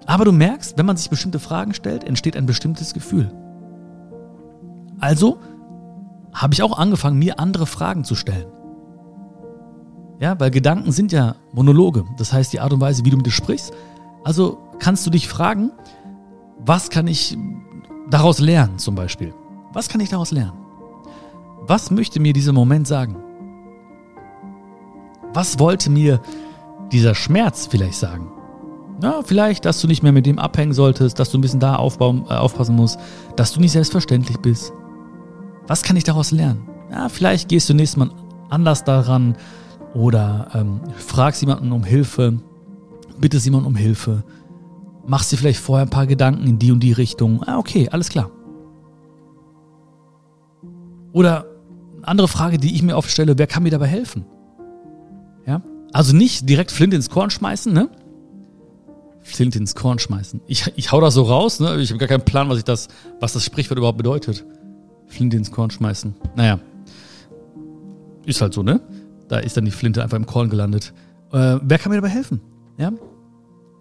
Aber 0.05 0.25
du 0.25 0.31
merkst, 0.31 0.77
wenn 0.77 0.85
man 0.85 0.97
sich 0.97 1.09
bestimmte 1.09 1.39
Fragen 1.39 1.73
stellt, 1.73 2.03
entsteht 2.03 2.37
ein 2.37 2.45
bestimmtes 2.45 2.93
Gefühl. 2.93 3.31
Also 4.99 5.39
habe 6.33 6.53
ich 6.53 6.63
auch 6.63 6.77
angefangen, 6.77 7.19
mir 7.19 7.39
andere 7.39 7.65
Fragen 7.65 8.03
zu 8.03 8.15
stellen. 8.15 8.47
Ja, 10.19 10.39
weil 10.39 10.49
Gedanken 10.49 10.91
sind 10.91 11.11
ja 11.11 11.35
Monologe. 11.53 12.05
Das 12.17 12.33
heißt, 12.33 12.51
die 12.53 12.59
Art 12.59 12.73
und 12.73 12.81
Weise, 12.81 13.05
wie 13.05 13.11
du 13.11 13.17
mit 13.17 13.25
dir 13.25 13.31
sprichst. 13.31 13.71
Also 14.23 14.57
kannst 14.79 15.05
du 15.05 15.09
dich 15.09 15.27
fragen, 15.27 15.71
was 16.59 16.89
kann 16.89 17.07
ich 17.07 17.37
daraus 18.09 18.39
lernen 18.39 18.79
zum 18.79 18.95
Beispiel? 18.95 19.33
Was 19.73 19.89
kann 19.89 20.01
ich 20.01 20.09
daraus 20.09 20.31
lernen? 20.31 20.53
Was 21.61 21.91
möchte 21.91 22.19
mir 22.19 22.33
dieser 22.33 22.53
Moment 22.53 22.87
sagen? 22.87 23.17
Was 25.33 25.59
wollte 25.59 25.89
mir 25.89 26.21
dieser 26.91 27.13
Schmerz 27.13 27.67
vielleicht 27.67 27.97
sagen? 27.97 28.31
Na, 28.99 29.21
vielleicht, 29.23 29.65
dass 29.65 29.79
du 29.81 29.87
nicht 29.87 30.01
mehr 30.01 30.11
mit 30.11 30.25
dem 30.25 30.39
abhängen 30.39 30.73
solltest, 30.73 31.19
dass 31.19 31.29
du 31.29 31.37
ein 31.37 31.41
bisschen 31.41 31.59
da 31.59 31.75
aufbauen, 31.75 32.25
äh, 32.29 32.33
aufpassen 32.33 32.75
musst, 32.75 32.99
dass 33.35 33.51
du 33.51 33.59
nicht 33.59 33.73
selbstverständlich 33.73 34.37
bist. 34.37 34.73
Was 35.67 35.83
kann 35.83 35.95
ich 35.95 36.03
daraus 36.03 36.31
lernen? 36.31 36.67
Ja, 36.89 37.09
vielleicht 37.09 37.49
gehst 37.49 37.69
du 37.69 37.73
nächstes 37.73 37.97
Mal 37.97 38.09
anders 38.49 38.83
daran 38.83 39.35
oder 39.93 40.47
ähm, 40.55 40.79
fragst 40.95 41.41
jemanden 41.41 41.71
um 41.71 41.83
Hilfe, 41.83 42.39
bittest 43.19 43.45
jemanden 43.45 43.67
um 43.67 43.75
Hilfe 43.75 44.23
machst 45.07 45.31
dir 45.31 45.37
vielleicht 45.37 45.59
vorher 45.59 45.85
ein 45.85 45.89
paar 45.89 46.05
Gedanken 46.05 46.45
in 46.45 46.59
die 46.59 46.71
und 46.71 46.81
die 46.81 46.91
Richtung. 46.91 47.41
Ah, 47.43 47.57
okay, 47.57 47.89
alles 47.89 48.09
klar. 48.09 48.29
Oder 51.13 51.45
eine 51.97 52.07
andere 52.07 52.27
Frage, 52.27 52.57
die 52.57 52.75
ich 52.75 52.83
mir 52.83 52.95
oft 52.95 53.09
stelle, 53.09 53.37
wer 53.37 53.47
kann 53.47 53.63
mir 53.63 53.71
dabei 53.71 53.87
helfen? 53.87 54.25
Ja? 55.45 55.61
Also 55.93 56.15
nicht 56.15 56.47
direkt 56.47 56.71
Flint 56.71 56.93
ins 56.93 57.09
Korn 57.09 57.29
schmeißen, 57.29 57.73
ne? 57.73 57.89
Flint 59.21 59.55
ins 59.55 59.75
Korn 59.75 59.99
schmeißen. 59.99 60.41
Ich, 60.47 60.71
ich 60.75 60.91
hau 60.91 61.01
das 61.01 61.15
so 61.15 61.23
raus, 61.23 61.59
ne? 61.59 61.77
Ich 61.77 61.89
habe 61.89 61.99
gar 61.99 62.07
keinen 62.07 62.23
Plan, 62.23 62.49
was 62.49 62.59
ich 62.59 62.63
das, 62.63 62.87
was 63.19 63.33
das 63.33 63.43
Sprichwort 63.43 63.77
überhaupt 63.77 63.97
bedeutet. 63.97 64.45
Flint 65.07 65.33
ins 65.33 65.51
Korn 65.51 65.71
schmeißen. 65.71 66.15
Naja. 66.35 66.59
Ist 68.25 68.41
halt 68.41 68.53
so, 68.53 68.61
ne? 68.61 68.81
Da 69.29 69.39
ist 69.39 69.57
dann 69.57 69.65
die 69.65 69.71
Flinte 69.71 70.03
einfach 70.03 70.17
im 70.17 70.25
Korn 70.25 70.49
gelandet. 70.49 70.93
Äh, 71.31 71.57
wer 71.61 71.77
kann 71.77 71.91
mir 71.91 71.97
dabei 71.97 72.09
helfen? 72.09 72.41
Ja? 72.77 72.91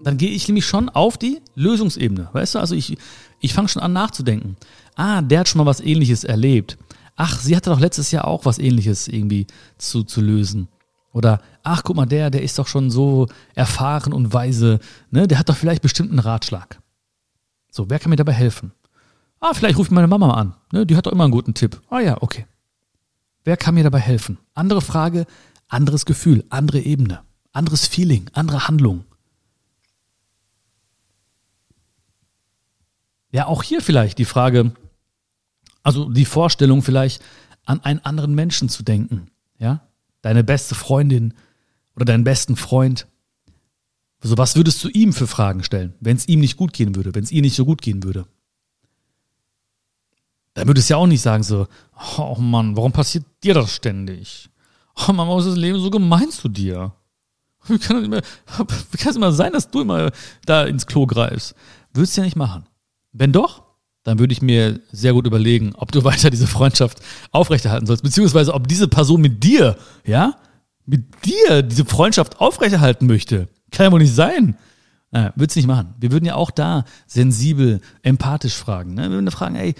Dann 0.02 0.18
gehe 0.18 0.30
ich 0.30 0.46
nämlich 0.46 0.66
schon 0.66 0.88
auf 0.88 1.16
die 1.16 1.40
Lösungsebene. 1.54 2.28
Weißt 2.32 2.54
du, 2.54 2.58
also 2.58 2.74
ich, 2.74 2.96
ich 3.40 3.54
fange 3.54 3.68
schon 3.68 3.82
an 3.82 3.92
nachzudenken. 3.92 4.56
Ah, 4.94 5.22
der 5.22 5.40
hat 5.40 5.48
schon 5.48 5.58
mal 5.58 5.66
was 5.66 5.80
ähnliches 5.80 6.24
erlebt. 6.24 6.78
Ach, 7.16 7.40
sie 7.40 7.56
hatte 7.56 7.70
doch 7.70 7.80
letztes 7.80 8.10
Jahr 8.10 8.26
auch 8.26 8.44
was 8.44 8.58
ähnliches 8.58 9.08
irgendwie 9.08 9.46
zu, 9.78 10.04
zu 10.04 10.20
lösen. 10.20 10.68
Oder, 11.12 11.40
ach, 11.62 11.82
guck 11.82 11.96
mal, 11.96 12.04
der, 12.04 12.30
der 12.30 12.42
ist 12.42 12.58
doch 12.58 12.66
schon 12.66 12.90
so 12.90 13.26
erfahren 13.54 14.12
und 14.12 14.34
weise, 14.34 14.80
ne? 15.10 15.26
Der 15.26 15.38
hat 15.38 15.48
doch 15.48 15.56
vielleicht 15.56 15.80
bestimmt 15.80 16.10
einen 16.10 16.18
Ratschlag. 16.18 16.78
So, 17.70 17.88
wer 17.88 17.98
kann 17.98 18.10
mir 18.10 18.16
dabei 18.16 18.34
helfen? 18.34 18.72
Ah, 19.40 19.54
vielleicht 19.54 19.78
rufe 19.78 19.88
ich 19.88 19.92
meine 19.92 20.08
Mama 20.08 20.34
an. 20.34 20.54
Ne? 20.72 20.86
Die 20.86 20.96
hat 20.96 21.06
doch 21.06 21.12
immer 21.12 21.24
einen 21.24 21.32
guten 21.32 21.54
Tipp. 21.54 21.80
Ah 21.88 22.00
ja, 22.00 22.20
okay. 22.20 22.46
Wer 23.44 23.56
kann 23.56 23.74
mir 23.74 23.84
dabei 23.84 24.00
helfen? 24.00 24.38
Andere 24.54 24.80
Frage, 24.80 25.26
anderes 25.68 26.04
Gefühl, 26.04 26.44
andere 26.48 26.80
Ebene, 26.80 27.20
anderes 27.52 27.86
Feeling, 27.86 28.28
andere 28.32 28.66
Handlung. 28.66 29.04
Ja, 33.36 33.48
auch 33.48 33.62
hier 33.62 33.82
vielleicht 33.82 34.16
die 34.16 34.24
Frage, 34.24 34.72
also 35.82 36.08
die 36.08 36.24
Vorstellung 36.24 36.80
vielleicht 36.80 37.22
an 37.66 37.84
einen 37.84 38.00
anderen 38.00 38.34
Menschen 38.34 38.70
zu 38.70 38.82
denken, 38.82 39.26
ja? 39.58 39.86
Deine 40.22 40.42
beste 40.42 40.74
Freundin 40.74 41.34
oder 41.94 42.06
deinen 42.06 42.24
besten 42.24 42.56
Freund. 42.56 43.06
Also 44.20 44.38
was 44.38 44.56
würdest 44.56 44.82
du 44.82 44.88
ihm 44.88 45.12
für 45.12 45.26
Fragen 45.26 45.62
stellen, 45.62 45.92
wenn 46.00 46.16
es 46.16 46.26
ihm 46.28 46.40
nicht 46.40 46.56
gut 46.56 46.72
gehen 46.72 46.94
würde, 46.96 47.14
wenn 47.14 47.24
es 47.24 47.30
ihr 47.30 47.42
nicht 47.42 47.54
so 47.54 47.66
gut 47.66 47.82
gehen 47.82 48.04
würde? 48.04 48.24
Dann 50.54 50.66
würdest 50.66 50.88
du 50.88 50.94
ja 50.94 50.96
auch 50.96 51.06
nicht 51.06 51.20
sagen 51.20 51.42
so, 51.42 51.68
oh 52.16 52.36
Mann, 52.40 52.74
warum 52.74 52.92
passiert 52.92 53.26
dir 53.44 53.52
das 53.52 53.70
ständig? 53.70 54.48
Oh 54.96 55.12
Mann, 55.12 55.28
warum 55.28 55.40
ist 55.40 55.48
das 55.48 55.56
Leben 55.56 55.78
so 55.78 55.90
gemein 55.90 56.30
zu 56.30 56.48
dir? 56.48 56.94
Wie 57.66 57.78
kann, 57.78 58.02
immer, 58.02 58.22
wie 58.92 58.96
kann 58.96 59.10
es 59.10 59.16
immer 59.16 59.32
sein, 59.32 59.52
dass 59.52 59.70
du 59.70 59.82
immer 59.82 60.10
da 60.46 60.64
ins 60.64 60.86
Klo 60.86 61.06
greifst? 61.06 61.54
Würdest 61.92 62.16
du 62.16 62.22
ja 62.22 62.24
nicht 62.24 62.36
machen. 62.36 62.64
Wenn 63.18 63.32
doch, 63.32 63.62
dann 64.02 64.18
würde 64.18 64.32
ich 64.32 64.42
mir 64.42 64.80
sehr 64.92 65.12
gut 65.12 65.26
überlegen, 65.26 65.74
ob 65.74 65.90
du 65.92 66.04
weiter 66.04 66.30
diese 66.30 66.46
Freundschaft 66.46 67.00
aufrechterhalten 67.32 67.86
sollst, 67.86 68.02
beziehungsweise 68.02 68.54
ob 68.54 68.68
diese 68.68 68.88
Person 68.88 69.20
mit 69.20 69.42
dir, 69.42 69.76
ja, 70.04 70.36
mit 70.84 71.24
dir 71.24 71.62
diese 71.62 71.84
Freundschaft 71.84 72.40
aufrechterhalten 72.40 73.06
möchte. 73.06 73.48
Kann 73.72 73.86
ja 73.86 73.92
wohl 73.92 74.00
nicht 74.00 74.14
sein. 74.14 74.56
Äh, 75.10 75.30
Würde 75.34 75.46
es 75.50 75.56
nicht 75.56 75.66
machen. 75.66 75.94
Wir 75.98 76.12
würden 76.12 76.24
ja 76.24 76.36
auch 76.36 76.50
da 76.50 76.84
sensibel, 77.06 77.80
empathisch 78.02 78.54
fragen. 78.54 78.94
Ne? 78.94 79.02
Wir 79.02 79.10
würden 79.10 79.30
fragen, 79.30 79.56
ey, 79.56 79.74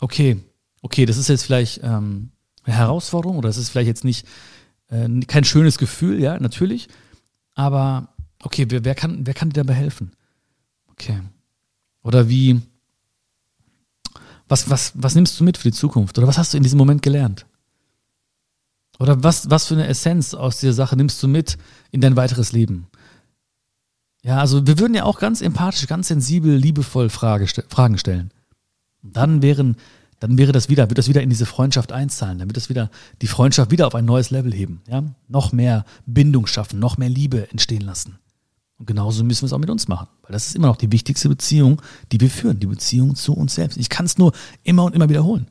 okay, 0.00 0.38
okay, 0.82 1.06
das 1.06 1.16
ist 1.16 1.28
jetzt 1.28 1.44
vielleicht 1.44 1.80
ähm, 1.82 2.30
eine 2.64 2.76
Herausforderung 2.76 3.38
oder 3.38 3.48
das 3.48 3.56
ist 3.56 3.70
vielleicht 3.70 3.88
jetzt 3.88 4.04
nicht 4.04 4.26
äh, 4.88 5.08
kein 5.26 5.44
schönes 5.44 5.78
Gefühl, 5.78 6.20
ja, 6.20 6.38
natürlich. 6.38 6.88
Aber 7.54 8.08
okay, 8.42 8.66
wer, 8.68 8.84
wer, 8.84 8.94
kann, 8.94 9.26
wer 9.26 9.34
kann 9.34 9.50
dir 9.50 9.64
dabei 9.64 9.74
helfen? 9.74 10.12
Okay. 10.88 11.20
Oder 12.06 12.28
wie, 12.28 12.60
was, 14.46 14.70
was, 14.70 14.92
was 14.94 15.16
nimmst 15.16 15.40
du 15.40 15.44
mit 15.44 15.58
für 15.58 15.70
die 15.70 15.76
Zukunft? 15.76 16.16
Oder 16.18 16.28
was 16.28 16.38
hast 16.38 16.52
du 16.52 16.56
in 16.56 16.62
diesem 16.62 16.78
Moment 16.78 17.02
gelernt? 17.02 17.46
Oder 19.00 19.24
was, 19.24 19.50
was 19.50 19.66
für 19.66 19.74
eine 19.74 19.88
Essenz 19.88 20.32
aus 20.32 20.60
dieser 20.60 20.72
Sache 20.72 20.96
nimmst 20.96 21.20
du 21.20 21.26
mit 21.26 21.58
in 21.90 22.00
dein 22.00 22.14
weiteres 22.14 22.52
Leben? 22.52 22.86
Ja, 24.22 24.38
also 24.38 24.68
wir 24.68 24.78
würden 24.78 24.94
ja 24.94 25.02
auch 25.02 25.18
ganz 25.18 25.40
empathisch, 25.40 25.88
ganz 25.88 26.06
sensibel, 26.06 26.54
liebevoll 26.54 27.10
Frage, 27.10 27.48
Fragen 27.68 27.98
stellen. 27.98 28.30
Dann 29.02 29.42
wären, 29.42 29.76
dann 30.20 30.38
wäre 30.38 30.52
das 30.52 30.68
wieder, 30.68 30.88
wird 30.88 30.98
das 30.98 31.08
wieder 31.08 31.22
in 31.22 31.30
diese 31.30 31.44
Freundschaft 31.44 31.90
einzahlen, 31.90 32.38
dann 32.38 32.48
wird 32.48 32.56
das 32.56 32.68
wieder 32.68 32.88
die 33.20 33.26
Freundschaft 33.26 33.72
wieder 33.72 33.88
auf 33.88 33.96
ein 33.96 34.04
neues 34.04 34.30
Level 34.30 34.54
heben. 34.54 34.80
Ja? 34.88 35.02
Noch 35.26 35.50
mehr 35.50 35.84
Bindung 36.06 36.46
schaffen, 36.46 36.78
noch 36.78 36.98
mehr 36.98 37.08
Liebe 37.08 37.50
entstehen 37.50 37.82
lassen. 37.82 38.20
Und 38.78 38.86
genauso 38.86 39.24
müssen 39.24 39.42
wir 39.42 39.46
es 39.46 39.52
auch 39.52 39.58
mit 39.58 39.70
uns 39.70 39.88
machen. 39.88 40.08
Weil 40.22 40.32
das 40.32 40.46
ist 40.48 40.56
immer 40.56 40.66
noch 40.66 40.76
die 40.76 40.92
wichtigste 40.92 41.28
Beziehung, 41.28 41.80
die 42.12 42.20
wir 42.20 42.30
führen, 42.30 42.60
die 42.60 42.66
Beziehung 42.66 43.14
zu 43.14 43.34
uns 43.34 43.54
selbst. 43.54 43.78
Ich 43.78 43.88
kann 43.88 44.06
es 44.06 44.18
nur 44.18 44.32
immer 44.64 44.84
und 44.84 44.94
immer 44.94 45.08
wiederholen. 45.08 45.48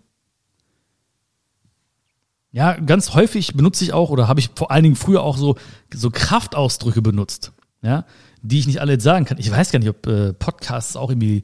Ja, 2.52 2.74
ganz 2.74 3.14
häufig 3.14 3.54
benutze 3.56 3.84
ich 3.84 3.92
auch 3.92 4.12
oder 4.12 4.30
habe 4.30 4.40
ich 4.40 4.52
vor 4.56 4.72
allen 4.72 4.84
Dingen 4.84 4.96
früher 4.96 5.24
auch 5.24 5.36
so, 5.36 5.58
so 5.94 6.10
Kraftausdrücke 6.10 7.02
benutzt, 7.02 7.52
ja, 7.82 8.06
die 8.42 8.60
ich 8.60 8.68
nicht 8.68 8.80
alle 8.80 8.94
jetzt 8.94 9.04
sagen 9.04 9.26
kann. 9.26 9.40
Ich 9.40 9.52
weiß 9.52 9.72
gar 9.72 9.80
nicht, 9.80 9.90
ob 9.90 10.08
äh, 10.08 10.32
Podcasts 10.32 10.96
auch 10.96 11.10
irgendwie 11.10 11.44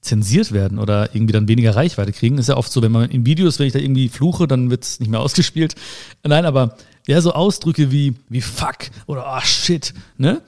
zensiert 0.00 0.50
werden 0.50 0.78
oder 0.78 1.14
irgendwie 1.14 1.32
dann 1.32 1.46
weniger 1.46 1.76
Reichweite 1.76 2.12
kriegen. 2.12 2.38
Ist 2.38 2.48
ja 2.48 2.56
oft 2.56 2.72
so, 2.72 2.82
wenn 2.82 2.90
man 2.90 3.10
in 3.10 3.26
Videos, 3.26 3.58
wenn 3.58 3.66
ich 3.66 3.72
da 3.72 3.78
irgendwie 3.78 4.08
fluche, 4.08 4.48
dann 4.48 4.70
wird 4.70 4.82
es 4.82 4.98
nicht 4.98 5.10
mehr 5.10 5.20
ausgespielt. 5.20 5.74
Nein, 6.24 6.44
aber 6.44 6.76
ja, 7.06 7.20
so 7.20 7.32
Ausdrücke 7.32 7.92
wie, 7.92 8.14
wie 8.28 8.40
fuck 8.40 8.90
oder 9.06 9.26
oh 9.36 9.40
shit, 9.42 9.94
ne? 10.16 10.42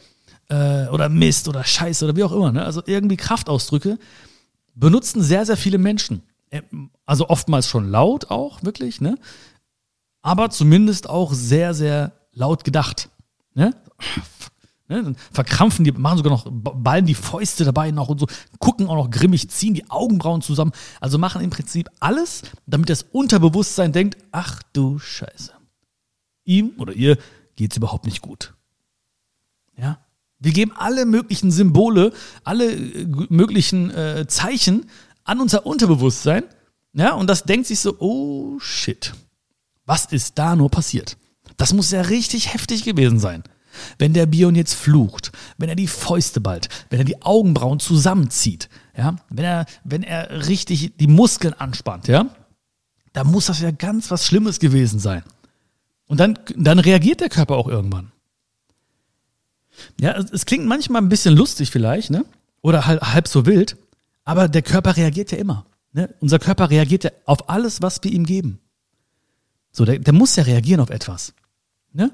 Äh, 0.50 0.88
oder 0.88 1.08
Mist 1.08 1.48
oder 1.48 1.64
Scheiße 1.64 2.04
oder 2.04 2.16
wie 2.16 2.24
auch 2.24 2.32
immer, 2.32 2.52
ne? 2.52 2.64
Also 2.64 2.82
irgendwie 2.84 3.16
Kraftausdrücke 3.16 3.98
benutzen 4.74 5.22
sehr, 5.22 5.46
sehr 5.46 5.56
viele 5.56 5.78
Menschen. 5.78 6.22
Äh, 6.50 6.62
also 7.06 7.28
oftmals 7.28 7.68
schon 7.68 7.88
laut 7.88 8.30
auch, 8.30 8.62
wirklich, 8.62 9.00
ne? 9.00 9.16
aber 10.22 10.50
zumindest 10.50 11.08
auch 11.08 11.32
sehr, 11.32 11.74
sehr 11.74 12.12
laut 12.32 12.64
gedacht. 12.64 13.08
Ne? 13.54 13.74
Ne, 14.88 15.04
dann 15.04 15.16
verkrampfen 15.30 15.84
die, 15.84 15.92
machen 15.92 16.16
sogar 16.16 16.32
noch, 16.32 16.48
ballen 16.50 17.06
die 17.06 17.14
Fäuste 17.14 17.64
dabei 17.64 17.92
noch 17.92 18.08
und 18.08 18.18
so, 18.18 18.26
gucken 18.58 18.88
auch 18.88 18.96
noch 18.96 19.08
grimmig, 19.08 19.48
ziehen 19.48 19.72
die 19.72 19.88
Augenbrauen 19.88 20.42
zusammen. 20.42 20.72
Also 21.00 21.16
machen 21.16 21.42
im 21.42 21.50
Prinzip 21.50 21.88
alles, 22.00 22.42
damit 22.66 22.90
das 22.90 23.04
Unterbewusstsein 23.04 23.92
denkt, 23.92 24.18
ach 24.32 24.64
du 24.72 24.98
Scheiße. 24.98 25.52
Ihm 26.44 26.72
oder 26.76 26.92
ihr 26.92 27.18
geht's 27.54 27.76
überhaupt 27.76 28.04
nicht 28.04 28.20
gut. 28.20 28.54
Wir 30.40 30.52
geben 30.52 30.72
alle 30.74 31.04
möglichen 31.04 31.50
Symbole, 31.50 32.12
alle 32.44 32.72
äh, 32.72 33.06
möglichen 33.28 33.90
äh, 33.90 34.26
Zeichen 34.26 34.90
an 35.24 35.40
unser 35.40 35.66
Unterbewusstsein. 35.66 36.44
Ja, 36.92 37.12
und 37.12 37.28
das 37.28 37.44
denkt 37.44 37.66
sich 37.66 37.78
so, 37.78 37.96
oh 38.00 38.58
shit. 38.58 39.12
Was 39.84 40.06
ist 40.06 40.38
da 40.38 40.56
nur 40.56 40.70
passiert? 40.70 41.16
Das 41.56 41.72
muss 41.72 41.90
ja 41.90 42.00
richtig 42.02 42.52
heftig 42.54 42.84
gewesen 42.84 43.18
sein. 43.18 43.44
Wenn 43.98 44.14
der 44.14 44.26
Bion 44.26 44.54
jetzt 44.54 44.74
flucht, 44.74 45.30
wenn 45.58 45.68
er 45.68 45.76
die 45.76 45.86
Fäuste 45.86 46.40
ballt, 46.40 46.68
wenn 46.88 46.98
er 46.98 47.04
die 47.04 47.22
Augenbrauen 47.22 47.78
zusammenzieht, 47.78 48.68
ja, 48.96 49.16
wenn 49.28 49.44
er, 49.44 49.66
wenn 49.84 50.02
er 50.02 50.48
richtig 50.48 50.96
die 50.96 51.06
Muskeln 51.06 51.54
anspannt, 51.54 52.08
ja, 52.08 52.26
da 53.12 53.24
muss 53.24 53.46
das 53.46 53.60
ja 53.60 53.70
ganz 53.70 54.10
was 54.10 54.26
Schlimmes 54.26 54.58
gewesen 54.58 54.98
sein. 54.98 55.22
Und 56.06 56.18
dann, 56.18 56.38
dann 56.56 56.78
reagiert 56.78 57.20
der 57.20 57.28
Körper 57.28 57.56
auch 57.56 57.68
irgendwann. 57.68 58.10
Ja, 60.00 60.12
es 60.12 60.46
klingt 60.46 60.66
manchmal 60.66 61.02
ein 61.02 61.08
bisschen 61.08 61.36
lustig 61.36 61.70
vielleicht, 61.70 62.10
ne? 62.10 62.24
Oder 62.62 62.86
halb, 62.86 63.02
halb 63.02 63.28
so 63.28 63.46
wild, 63.46 63.76
aber 64.24 64.48
der 64.48 64.62
Körper 64.62 64.96
reagiert 64.96 65.32
ja 65.32 65.38
immer. 65.38 65.66
Ne? 65.92 66.14
Unser 66.20 66.38
Körper 66.38 66.70
reagiert 66.70 67.04
ja 67.04 67.10
auf 67.24 67.48
alles, 67.48 67.82
was 67.82 68.02
wir 68.02 68.12
ihm 68.12 68.24
geben. 68.24 68.60
So, 69.72 69.84
der, 69.84 69.98
der 69.98 70.12
muss 70.12 70.36
ja 70.36 70.44
reagieren 70.44 70.80
auf 70.80 70.90
etwas. 70.90 71.34
Ne? 71.92 72.12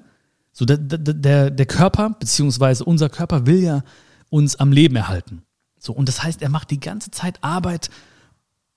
So, 0.53 0.65
der, 0.65 0.79
der, 0.79 1.51
der 1.51 1.67
Körper, 1.67 2.11
beziehungsweise 2.11 2.85
unser 2.85 3.09
Körper 3.09 3.47
will 3.47 3.63
ja 3.63 3.85
uns 4.31 4.57
am 4.57 4.73
Leben 4.73 4.97
erhalten. 4.97 5.43
So, 5.79 5.93
und 5.93 6.09
das 6.09 6.23
heißt, 6.23 6.43
er 6.43 6.49
macht 6.49 6.71
die 6.71 6.81
ganze 6.81 7.11
Zeit 7.11 7.43
Arbeit, 7.43 7.91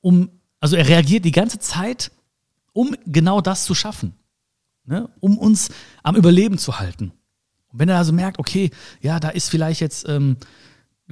um, 0.02 0.30
also 0.60 0.76
er 0.76 0.88
reagiert 0.88 1.26
die 1.26 1.32
ganze 1.32 1.60
Zeit, 1.60 2.12
um 2.74 2.96
genau 3.06 3.42
das 3.42 3.66
zu 3.66 3.76
schaffen. 3.76 4.14
Ne? 4.86 5.10
Um 5.20 5.38
uns 5.38 5.70
am 6.04 6.16
Überleben 6.16 6.58
zu 6.58 6.80
halten. 6.80 7.12
Und 7.72 7.80
wenn 7.80 7.90
er 7.90 7.98
also 7.98 8.14
merkt, 8.14 8.40
okay, 8.40 8.72
ja, 9.02 9.20
da 9.20 9.30
ist 9.30 9.50
vielleicht 9.50 9.82
jetzt 9.82 10.08
ähm, 10.08 10.38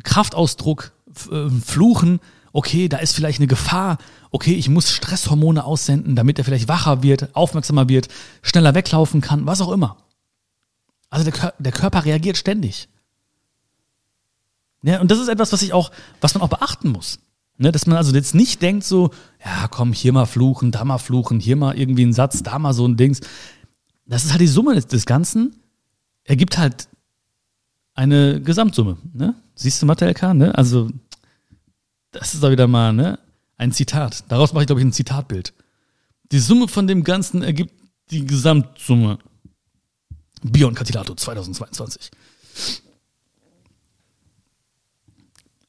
Kraftausdruck, 0.03 0.91
äh, 1.31 1.49
Fluchen, 1.49 2.19
okay, 2.53 2.89
da 2.89 2.97
ist 2.97 3.13
vielleicht 3.13 3.39
eine 3.39 3.47
Gefahr, 3.47 3.97
okay, 4.31 4.53
ich 4.53 4.69
muss 4.69 4.91
Stresshormone 4.91 5.63
aussenden, 5.63 6.15
damit 6.15 6.39
er 6.39 6.45
vielleicht 6.45 6.67
wacher 6.67 7.03
wird, 7.03 7.35
aufmerksamer 7.35 7.89
wird, 7.89 8.07
schneller 8.41 8.73
weglaufen 8.73 9.21
kann, 9.21 9.45
was 9.45 9.61
auch 9.61 9.71
immer. 9.71 9.97
Also 11.09 11.29
der, 11.29 11.53
der 11.59 11.71
Körper 11.71 12.05
reagiert 12.05 12.37
ständig. 12.37 12.89
Ja, 14.83 15.01
und 15.01 15.11
das 15.11 15.19
ist 15.19 15.27
etwas, 15.27 15.53
was 15.53 15.61
ich 15.61 15.73
auch, 15.73 15.91
was 16.21 16.33
man 16.33 16.41
auch 16.41 16.49
beachten 16.49 16.89
muss. 16.89 17.19
Ne, 17.59 17.71
dass 17.71 17.87
man 17.87 17.97
also 17.97 18.13
jetzt 18.13 18.35
nicht 18.35 18.61
denkt 18.61 18.83
so, 18.83 19.09
ja, 19.43 19.67
komm, 19.67 19.91
hier 19.91 20.13
mal 20.13 20.27
fluchen, 20.27 20.71
da 20.71 20.85
mal 20.85 20.99
fluchen, 20.99 21.39
hier 21.39 21.55
mal 21.55 21.75
irgendwie 21.77 22.05
ein 22.05 22.13
Satz, 22.13 22.43
da 22.43 22.59
mal 22.59 22.73
so 22.73 22.87
ein 22.87 22.97
Dings. 22.97 23.21
Das 24.05 24.25
ist 24.25 24.31
halt 24.31 24.41
die 24.41 24.47
Summe 24.47 24.75
des, 24.75 24.85
des 24.85 25.07
Ganzen. 25.07 25.55
Ergibt 26.27 26.57
halt 26.57 26.89
eine 27.93 28.41
Gesamtsumme. 28.41 28.97
Ne? 29.13 29.33
Siehst 29.55 29.81
du, 29.81 29.85
Mathe 29.85 30.05
LK? 30.05 30.33
Ne? 30.33 30.55
Also 30.55 30.89
das 32.11 32.33
ist 32.33 32.43
doch 32.43 32.51
wieder 32.51 32.67
mal 32.67 32.93
ne, 32.93 33.17
ein 33.57 33.71
Zitat. 33.71 34.25
Daraus 34.29 34.53
mache 34.53 34.63
ich, 34.63 34.67
glaube 34.67 34.81
ich, 34.81 34.85
ein 34.85 34.91
Zitatbild. 34.91 35.53
Die 36.31 36.39
Summe 36.39 36.67
von 36.67 36.85
dem 36.85 37.03
Ganzen 37.03 37.41
ergibt 37.41 37.73
die 38.11 38.25
Gesamtsumme. 38.25 39.19
Bion 40.43 40.75
Catilato 40.75 41.15
2022. 41.15 42.11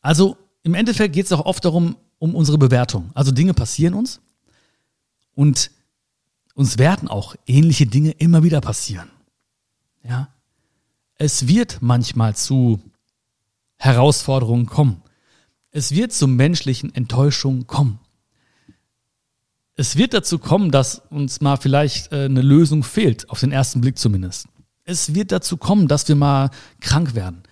Also 0.01 0.37
im 0.65 0.75
Endeffekt 0.75 1.15
geht 1.15 1.27
es 1.27 1.33
auch 1.33 1.47
oft 1.47 1.65
darum, 1.65 1.97
um 2.19 2.35
unsere 2.35 2.59
Bewertung. 2.59 3.11
Also 3.15 3.31
Dinge 3.31 3.55
passieren 3.55 3.95
uns 3.95 4.21
und 5.35 5.71
uns 6.55 6.79
werden 6.79 7.09
auch 7.09 7.37
ähnliche 7.47 7.87
Dinge 7.87 8.11
immer 8.11 8.43
wieder 8.43 8.61
passieren. 8.61 9.09
Ja. 10.03 10.29
Es 11.19 11.49
wird 11.49 11.79
manchmal 11.81 12.37
zu 12.37 12.81
Herausforderungen 13.77 14.67
kommen. 14.67 15.03
Es 15.71 15.91
wird 15.93 16.13
zu 16.13 16.27
menschlichen 16.29 16.95
Enttäuschungen 16.95 17.67
kommen. 17.67 17.99
Es 19.75 19.97
wird 19.97 20.15
dazu 20.15 20.39
kommen, 20.39 20.71
dass 20.71 21.03
uns 21.11 21.41
mal 21.41 21.57
vielleicht 21.57 22.13
äh, 22.13 22.25
eine 22.25 22.43
Lösung 22.43 22.83
fehlt, 22.83 23.29
auf 23.31 23.41
den 23.41 23.53
ersten 23.53 23.81
Blick 23.81 23.99
zumindest. 23.99 24.47
Es 24.85 25.15
wird 25.15 25.31
dazu 25.31 25.57
kommen, 25.57 25.87
dass 25.87 26.09
wir 26.09 26.17
mal 26.17 26.51
krank 26.81 27.15
werden. 27.15 27.43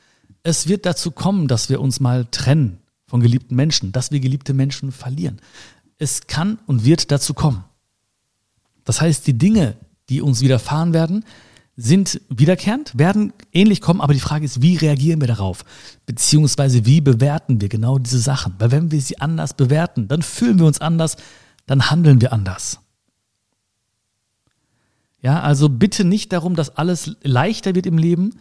Es 0.42 0.68
wird 0.68 0.86
dazu 0.86 1.10
kommen, 1.10 1.48
dass 1.48 1.68
wir 1.68 1.80
uns 1.80 2.00
mal 2.00 2.24
trennen 2.24 2.78
von 3.06 3.20
geliebten 3.20 3.54
Menschen, 3.54 3.92
dass 3.92 4.10
wir 4.10 4.20
geliebte 4.20 4.54
Menschen 4.54 4.90
verlieren. 4.90 5.40
Es 5.98 6.26
kann 6.26 6.58
und 6.66 6.84
wird 6.84 7.10
dazu 7.10 7.34
kommen. 7.34 7.64
Das 8.84 9.00
heißt, 9.00 9.26
die 9.26 9.36
Dinge, 9.36 9.76
die 10.08 10.22
uns 10.22 10.40
widerfahren 10.40 10.92
werden, 10.92 11.24
sind 11.76 12.22
wiederkehrend, 12.30 12.98
werden 12.98 13.34
ähnlich 13.52 13.82
kommen, 13.82 14.00
aber 14.00 14.14
die 14.14 14.20
Frage 14.20 14.46
ist, 14.46 14.62
wie 14.62 14.76
reagieren 14.76 15.20
wir 15.20 15.28
darauf? 15.28 15.64
Beziehungsweise 16.06 16.86
wie 16.86 17.02
bewerten 17.02 17.60
wir 17.60 17.68
genau 17.68 17.98
diese 17.98 18.18
Sachen? 18.18 18.54
Weil 18.58 18.70
wenn 18.70 18.90
wir 18.90 19.00
sie 19.00 19.20
anders 19.20 19.54
bewerten, 19.54 20.08
dann 20.08 20.22
fühlen 20.22 20.58
wir 20.58 20.66
uns 20.66 20.80
anders, 20.80 21.16
dann 21.66 21.90
handeln 21.90 22.20
wir 22.22 22.32
anders. 22.32 22.80
Ja, 25.20 25.40
also 25.40 25.68
bitte 25.68 26.04
nicht 26.04 26.32
darum, 26.32 26.56
dass 26.56 26.76
alles 26.76 27.16
leichter 27.22 27.74
wird 27.74 27.86
im 27.86 27.98
Leben. 27.98 28.38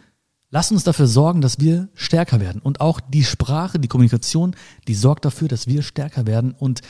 Lass 0.50 0.70
uns 0.70 0.84
dafür 0.84 1.06
sorgen, 1.06 1.40
dass 1.40 1.58
wir 1.60 1.88
stärker 1.94 2.40
werden. 2.40 2.62
Und 2.62 2.80
auch 2.80 3.00
die 3.00 3.24
Sprache, 3.24 3.78
die 3.78 3.88
Kommunikation, 3.88 4.54
die 4.88 4.94
sorgt 4.94 5.24
dafür, 5.24 5.48
dass 5.48 5.66
wir 5.66 5.82
stärker 5.82 6.26
werden 6.26 6.52
und 6.52 6.80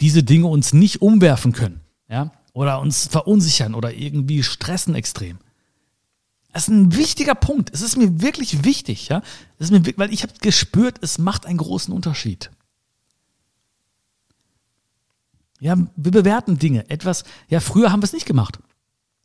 diese 0.00 0.22
Dinge 0.22 0.46
uns 0.46 0.72
nicht 0.72 1.02
umwerfen 1.02 1.52
können. 1.52 1.80
Ja, 2.08 2.32
oder 2.52 2.80
uns 2.80 3.06
verunsichern 3.08 3.74
oder 3.74 3.92
irgendwie 3.92 4.42
stressen 4.42 4.94
extrem. 4.94 5.38
Das 6.52 6.64
ist 6.64 6.68
ein 6.68 6.94
wichtiger 6.94 7.34
Punkt. 7.34 7.70
Es 7.72 7.80
ist 7.80 7.96
mir 7.96 8.20
wirklich 8.20 8.64
wichtig, 8.64 9.08
ja. 9.08 9.22
Es 9.58 9.70
ist 9.70 9.72
mir, 9.72 9.96
weil 9.96 10.12
ich 10.12 10.22
habe 10.22 10.34
gespürt, 10.40 10.98
es 11.00 11.18
macht 11.18 11.46
einen 11.46 11.58
großen 11.58 11.92
Unterschied. 11.94 12.50
Ja, 15.60 15.76
wir 15.96 16.10
bewerten 16.12 16.58
Dinge. 16.58 16.90
Etwas, 16.90 17.24
ja, 17.48 17.60
früher 17.60 17.90
haben 17.90 18.02
wir 18.02 18.04
es 18.04 18.12
nicht 18.12 18.26
gemacht. 18.26 18.58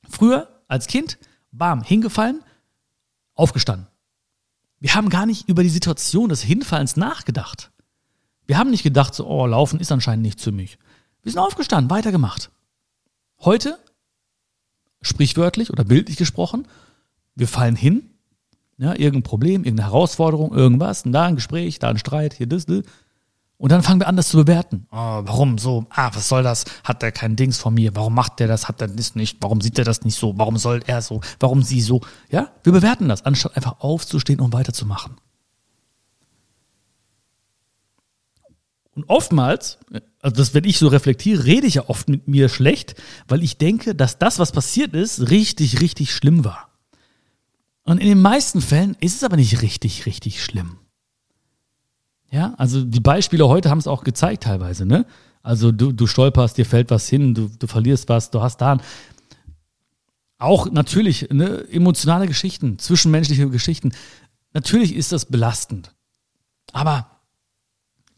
Früher, 0.08 0.48
als 0.68 0.88
Kind, 0.88 1.18
bam, 1.52 1.84
hingefallen, 1.84 2.44
aufgestanden. 3.34 3.88
Wir 4.80 4.94
haben 4.94 5.10
gar 5.10 5.26
nicht 5.26 5.50
über 5.50 5.64
die 5.64 5.70
Situation 5.70 6.30
des 6.30 6.42
Hinfallens 6.42 6.96
nachgedacht. 6.96 7.72
Wir 8.46 8.58
haben 8.58 8.70
nicht 8.70 8.84
gedacht, 8.84 9.16
so, 9.16 9.28
oh, 9.28 9.46
laufen 9.46 9.80
ist 9.80 9.92
anscheinend 9.92 10.24
nicht 10.24 10.40
für 10.40 10.52
mich. 10.52 10.78
Wir 11.24 11.32
sind 11.32 11.42
aufgestanden, 11.42 11.90
weitergemacht. 11.90 12.52
Heute, 13.40 13.78
sprichwörtlich 15.02 15.72
oder 15.72 15.84
bildlich 15.84 16.16
gesprochen, 16.16 16.68
wir 17.38 17.48
fallen 17.48 17.76
hin, 17.76 18.10
ja, 18.78 18.92
irgendein 18.92 19.24
Problem, 19.24 19.64
irgendeine 19.64 19.90
Herausforderung, 19.90 20.54
irgendwas, 20.54 21.04
und 21.04 21.12
da 21.12 21.26
ein 21.26 21.36
Gespräch, 21.36 21.80
da 21.80 21.90
ein 21.90 21.98
Streit, 21.98 22.34
hier 22.34 22.48
das, 22.48 22.66
das. 22.66 22.84
Und 23.60 23.72
dann 23.72 23.82
fangen 23.82 24.00
wir 24.00 24.08
an, 24.08 24.16
das 24.16 24.30
zu 24.30 24.38
bewerten. 24.38 24.86
Oh, 24.92 25.22
warum 25.24 25.58
so? 25.58 25.88
Ah, 25.90 26.12
was 26.14 26.30
soll 26.30 26.44
das? 26.44 26.66
Hat 26.84 27.02
der 27.02 27.12
kein 27.12 27.36
Dings 27.36 27.58
von 27.58 27.74
mir? 27.74 27.96
Warum 27.96 28.14
macht 28.14 28.40
der 28.40 28.48
das? 28.48 28.68
Hat 28.68 28.82
er 28.82 28.88
das 28.88 29.16
nicht? 29.16 29.38
Warum 29.42 29.62
sieht 29.62 29.80
er 29.80 29.86
das 29.86 30.04
nicht 30.04 30.16
so? 30.16 30.38
Warum 30.38 30.58
soll 30.58 30.82
er 30.86 31.02
so? 31.02 31.22
Warum 31.40 31.64
sie 31.64 31.82
so? 31.82 32.02
Ja, 32.30 32.52
wir 32.64 32.72
bewerten 32.72 33.10
das, 33.10 33.26
anstatt 33.26 33.56
einfach 33.56 33.80
aufzustehen 33.80 34.40
und 34.42 34.54
weiterzumachen. 34.54 35.16
Und 38.94 39.10
oftmals, 39.10 39.80
also 40.22 40.36
das, 40.36 40.54
wenn 40.54 40.64
ich 40.64 40.78
so 40.78 40.88
reflektiere, 40.88 41.46
rede 41.46 41.66
ich 41.66 41.76
ja 41.76 41.90
oft 41.90 42.10
mit 42.10 42.28
mir 42.28 42.50
schlecht, 42.50 42.96
weil 43.28 43.44
ich 43.44 43.58
denke, 43.58 43.96
dass 43.96 44.20
das, 44.20 44.38
was 44.38 44.52
passiert 44.52 44.94
ist, 44.94 45.32
richtig, 45.32 45.82
richtig 45.82 46.14
schlimm 46.14 46.46
war. 46.46 46.67
Und 47.88 48.00
in 48.00 48.08
den 48.08 48.22
meisten 48.22 48.60
Fällen 48.60 48.98
ist 49.00 49.16
es 49.16 49.24
aber 49.24 49.38
nicht 49.38 49.62
richtig, 49.62 50.06
richtig 50.06 50.44
schlimm. 50.44 50.76
Ja, 52.30 52.54
also 52.58 52.84
die 52.84 53.00
Beispiele 53.00 53.48
heute 53.48 53.70
haben 53.70 53.78
es 53.78 53.88
auch 53.88 54.04
gezeigt 54.04 54.44
teilweise, 54.44 54.86
ne? 54.86 55.06
Also 55.42 55.72
du, 55.72 55.94
du 55.94 56.06
stolperst, 56.06 56.58
dir 56.58 56.66
fällt 56.66 56.92
was 56.92 57.08
hin, 57.08 57.34
du, 57.34 57.48
du 57.48 57.66
verlierst 57.66 58.10
was, 58.10 58.30
du 58.30 58.42
hast 58.42 58.58
da 58.58 58.78
auch 60.38 60.70
natürlich 60.70 61.30
ne, 61.32 61.66
emotionale 61.72 62.28
Geschichten, 62.28 62.78
zwischenmenschliche 62.78 63.50
Geschichten. 63.50 63.94
Natürlich 64.52 64.94
ist 64.94 65.14
das 65.14 65.24
belastend. 65.24 65.96
Aber 66.74 67.10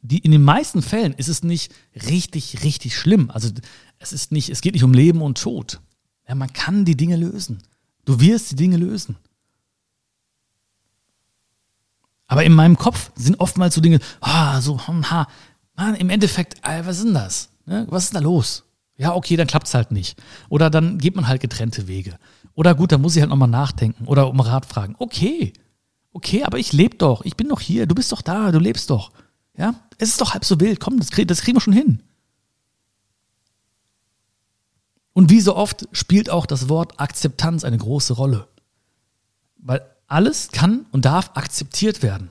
die, 0.02 0.18
in 0.18 0.32
den 0.32 0.42
meisten 0.42 0.82
Fällen 0.82 1.14
ist 1.14 1.28
es 1.28 1.44
nicht 1.44 1.72
richtig, 2.08 2.64
richtig 2.64 2.98
schlimm. 2.98 3.30
Also 3.30 3.52
es 4.00 4.14
ist 4.14 4.32
nicht, 4.32 4.50
es 4.50 4.62
geht 4.62 4.74
nicht 4.74 4.84
um 4.84 4.96
Leben 4.96 5.22
und 5.22 5.40
Tod. 5.40 5.80
Ja, 6.28 6.34
man 6.34 6.52
kann 6.54 6.86
die 6.86 6.98
Dinge 6.98 7.18
lösen. 7.18 7.62
Du 8.06 8.20
wirst 8.20 8.50
die 8.50 8.56
Dinge 8.56 8.78
lösen. 8.78 9.16
Aber 12.30 12.44
in 12.46 12.54
meinem 12.54 12.78
Kopf 12.78 13.12
sind 13.16 13.40
oftmals 13.40 13.76
so 13.76 13.82
Dinge, 13.82 14.00
ah, 14.22 14.62
so, 14.62 14.80
hm, 14.88 15.10
ha, 15.10 15.28
man, 15.76 15.96
im 15.96 16.12
Endeffekt, 16.12 16.62
was 16.64 17.00
ist 17.00 17.06
denn 17.06 17.16
das? 17.16 17.50
Ne? 17.66 17.88
Was 17.90 18.06
ist 18.06 18.16
da 18.16 18.20
los? 18.20 18.64
Ja, 18.98 19.16
okay, 19.16 19.36
dann 19.36 19.48
klappt's 19.48 19.74
halt 19.74 19.92
nicht. 19.92 20.22
Oder 20.48 20.70
dann 20.70 21.00
geht 21.00 21.16
man 21.16 21.28
halt 21.28 21.42
getrennte 21.42 21.88
Wege. 21.88 22.18
Oder 22.54 22.76
gut, 22.76 22.92
dann 22.92 23.02
muss 23.02 23.16
ich 23.16 23.22
halt 23.22 23.32
nochmal 23.32 23.50
nachdenken 23.50 24.06
oder 24.06 24.30
um 24.30 24.40
Rat 24.40 24.68
fragen. 24.68 24.96
Okay, 25.00 25.54
okay, 26.14 26.44
aber 26.44 26.60
ich 26.60 26.72
lebe 26.72 26.98
doch, 26.98 27.26
ich 27.26 27.36
bin 27.36 27.50
doch 27.50 27.62
hier, 27.62 27.88
du 27.88 27.96
bist 27.96 28.12
doch 28.12 28.22
da, 28.22 28.52
du 28.52 28.60
lebst 28.60 28.92
doch. 28.92 29.12
Ja, 29.58 29.74
es 29.98 30.10
ist 30.10 30.22
doch 30.22 30.34
halb 30.34 30.46
so 30.46 30.60
wild, 30.60 30.80
komm, 30.80 31.00
das, 31.00 31.10
krieg, 31.10 31.28
das 31.28 31.42
kriegen 31.42 31.58
wir 31.58 31.62
schon 31.62 31.74
hin. 31.74 32.04
Und 35.14 35.32
wie 35.32 35.42
so 35.42 35.56
oft 35.56 35.88
spielt 35.94 36.30
auch 36.30 36.46
das 36.46 36.70
Wort 36.70 37.00
Akzeptanz 37.00 37.64
eine 37.64 37.78
große 37.78 38.14
Rolle. 38.14 38.48
Weil 39.58 39.82
alles 40.10 40.50
kann 40.52 40.86
und 40.92 41.06
darf 41.06 41.32
akzeptiert 41.36 42.04
werden. 42.04 42.30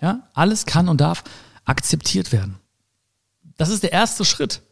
Ja, 0.00 0.28
alles 0.32 0.64
kann 0.64 0.88
und 0.88 1.00
darf 1.00 1.24
akzeptiert 1.64 2.32
werden. 2.32 2.58
Das 3.56 3.68
ist 3.68 3.82
der 3.82 3.92
erste 3.92 4.24
Schritt. 4.24 4.62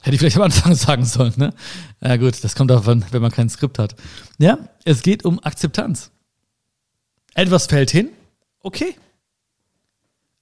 Hätte 0.00 0.14
ich 0.14 0.20
vielleicht 0.20 0.36
am 0.36 0.42
Anfang 0.42 0.74
sagen 0.76 1.04
sollen, 1.04 1.34
ne? 1.36 1.52
Ja 2.00 2.16
gut, 2.16 2.42
das 2.42 2.54
kommt 2.54 2.70
davon, 2.70 3.04
wenn 3.10 3.22
man 3.22 3.32
kein 3.32 3.48
Skript 3.48 3.78
hat. 3.78 3.96
Ja, 4.38 4.58
es 4.84 5.02
geht 5.02 5.24
um 5.24 5.42
Akzeptanz. 5.42 6.10
Etwas 7.34 7.66
fällt 7.66 7.90
hin, 7.90 8.10
okay. 8.60 8.94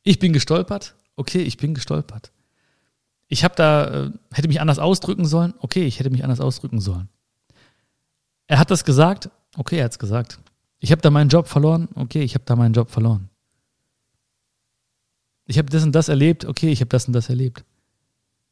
Ich 0.03 0.19
bin 0.19 0.33
gestolpert, 0.33 0.95
okay, 1.17 1.43
ich 1.43 1.57
bin 1.57 1.75
gestolpert. 1.75 2.31
Ich 3.29 3.43
habe 3.43 3.55
da, 3.57 4.05
äh, 4.05 4.11
hätte 4.33 4.49
mich 4.49 4.61
anders 4.61 4.79
ausdrücken 4.79 5.25
sollen, 5.25 5.55
okay, 5.59 5.87
ich 5.87 5.99
hätte 5.99 6.11
mich 6.11 6.23
anders 6.23 6.41
ausdrücken 6.41 6.81
sollen. 6.81 7.09
Er 8.47 8.59
hat 8.59 8.71
das 8.71 8.85
gesagt, 8.85 9.31
Okay, 9.57 9.79
er 9.79 9.85
hat 9.85 9.93
es 9.93 9.99
gesagt. 9.99 10.39
Ich 10.81 10.91
habe 10.91 11.03
da 11.03 11.11
meinen 11.11 11.29
Job 11.29 11.49
verloren. 11.49 11.89
Okay, 11.95 12.23
ich 12.23 12.35
habe 12.35 12.45
da 12.45 12.57
meinen 12.57 12.75
Job 12.75 12.91
verloren. 12.91 13.29
Ich 15.47 15.59
habe 15.59 15.69
das 15.71 15.83
und 15.83 15.93
das 15.93 16.09
erlebt. 16.09 16.45
Okay, 16.45 16.71
ich 16.71 16.81
habe 16.81 16.89
das 16.89 17.07
und 17.07 17.13
das 17.13 17.29
erlebt. 17.29 17.65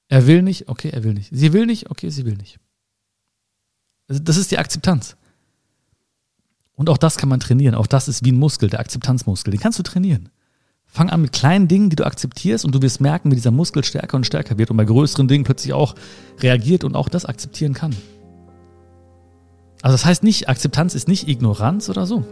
Er 0.08 0.26
will 0.26 0.42
nicht. 0.42 0.68
Okay, 0.68 0.90
er 0.90 1.04
will 1.04 1.14
nicht. 1.14 1.30
Sie 1.32 1.52
will 1.52 1.66
nicht. 1.66 1.90
Okay, 1.90 2.10
sie 2.10 2.24
will 2.24 2.36
nicht. 2.36 2.58
Das 4.08 4.36
ist 4.36 4.50
die 4.50 4.58
Akzeptanz. 4.58 5.16
Und 6.74 6.90
auch 6.90 6.98
das 6.98 7.16
kann 7.16 7.28
man 7.28 7.40
trainieren. 7.40 7.74
Auch 7.74 7.86
das 7.86 8.08
ist 8.08 8.24
wie 8.24 8.32
ein 8.32 8.38
Muskel, 8.38 8.68
der 8.68 8.80
Akzeptanzmuskel. 8.80 9.50
Den 9.50 9.60
kannst 9.60 9.78
du 9.78 9.82
trainieren. 9.82 10.28
Fang 10.84 11.08
an 11.08 11.22
mit 11.22 11.32
kleinen 11.32 11.68
Dingen, 11.68 11.88
die 11.88 11.96
du 11.96 12.04
akzeptierst 12.04 12.64
und 12.66 12.74
du 12.74 12.82
wirst 12.82 13.00
merken, 13.00 13.30
wie 13.30 13.36
dieser 13.36 13.50
Muskel 13.50 13.82
stärker 13.82 14.16
und 14.16 14.26
stärker 14.26 14.58
wird 14.58 14.70
und 14.70 14.76
bei 14.76 14.84
größeren 14.84 15.28
Dingen 15.28 15.44
plötzlich 15.44 15.72
auch 15.72 15.94
reagiert 16.40 16.84
und 16.84 16.94
auch 16.94 17.08
das 17.08 17.24
akzeptieren 17.24 17.72
kann. 17.72 17.96
Also 19.82 19.94
das 19.94 20.04
heißt 20.04 20.22
nicht, 20.22 20.48
Akzeptanz 20.48 20.94
ist 20.94 21.08
nicht 21.08 21.28
Ignoranz 21.28 21.88
oder 21.88 22.06
so. 22.06 22.24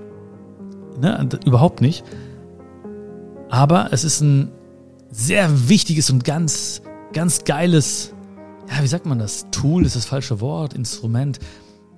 Ne? 1.00 1.28
Überhaupt 1.44 1.80
nicht. 1.80 2.04
Aber 3.50 3.88
es 3.92 4.04
ist 4.04 4.20
ein 4.20 4.52
sehr 5.10 5.68
wichtiges 5.68 6.08
und 6.10 6.24
ganz, 6.24 6.82
ganz 7.12 7.44
geiles, 7.44 8.14
ja, 8.68 8.82
wie 8.82 8.86
sagt 8.86 9.06
man 9.06 9.18
das? 9.18 9.46
Tool 9.50 9.84
ist 9.84 9.96
das 9.96 10.04
falsche 10.04 10.40
Wort, 10.40 10.74
Instrument. 10.74 11.40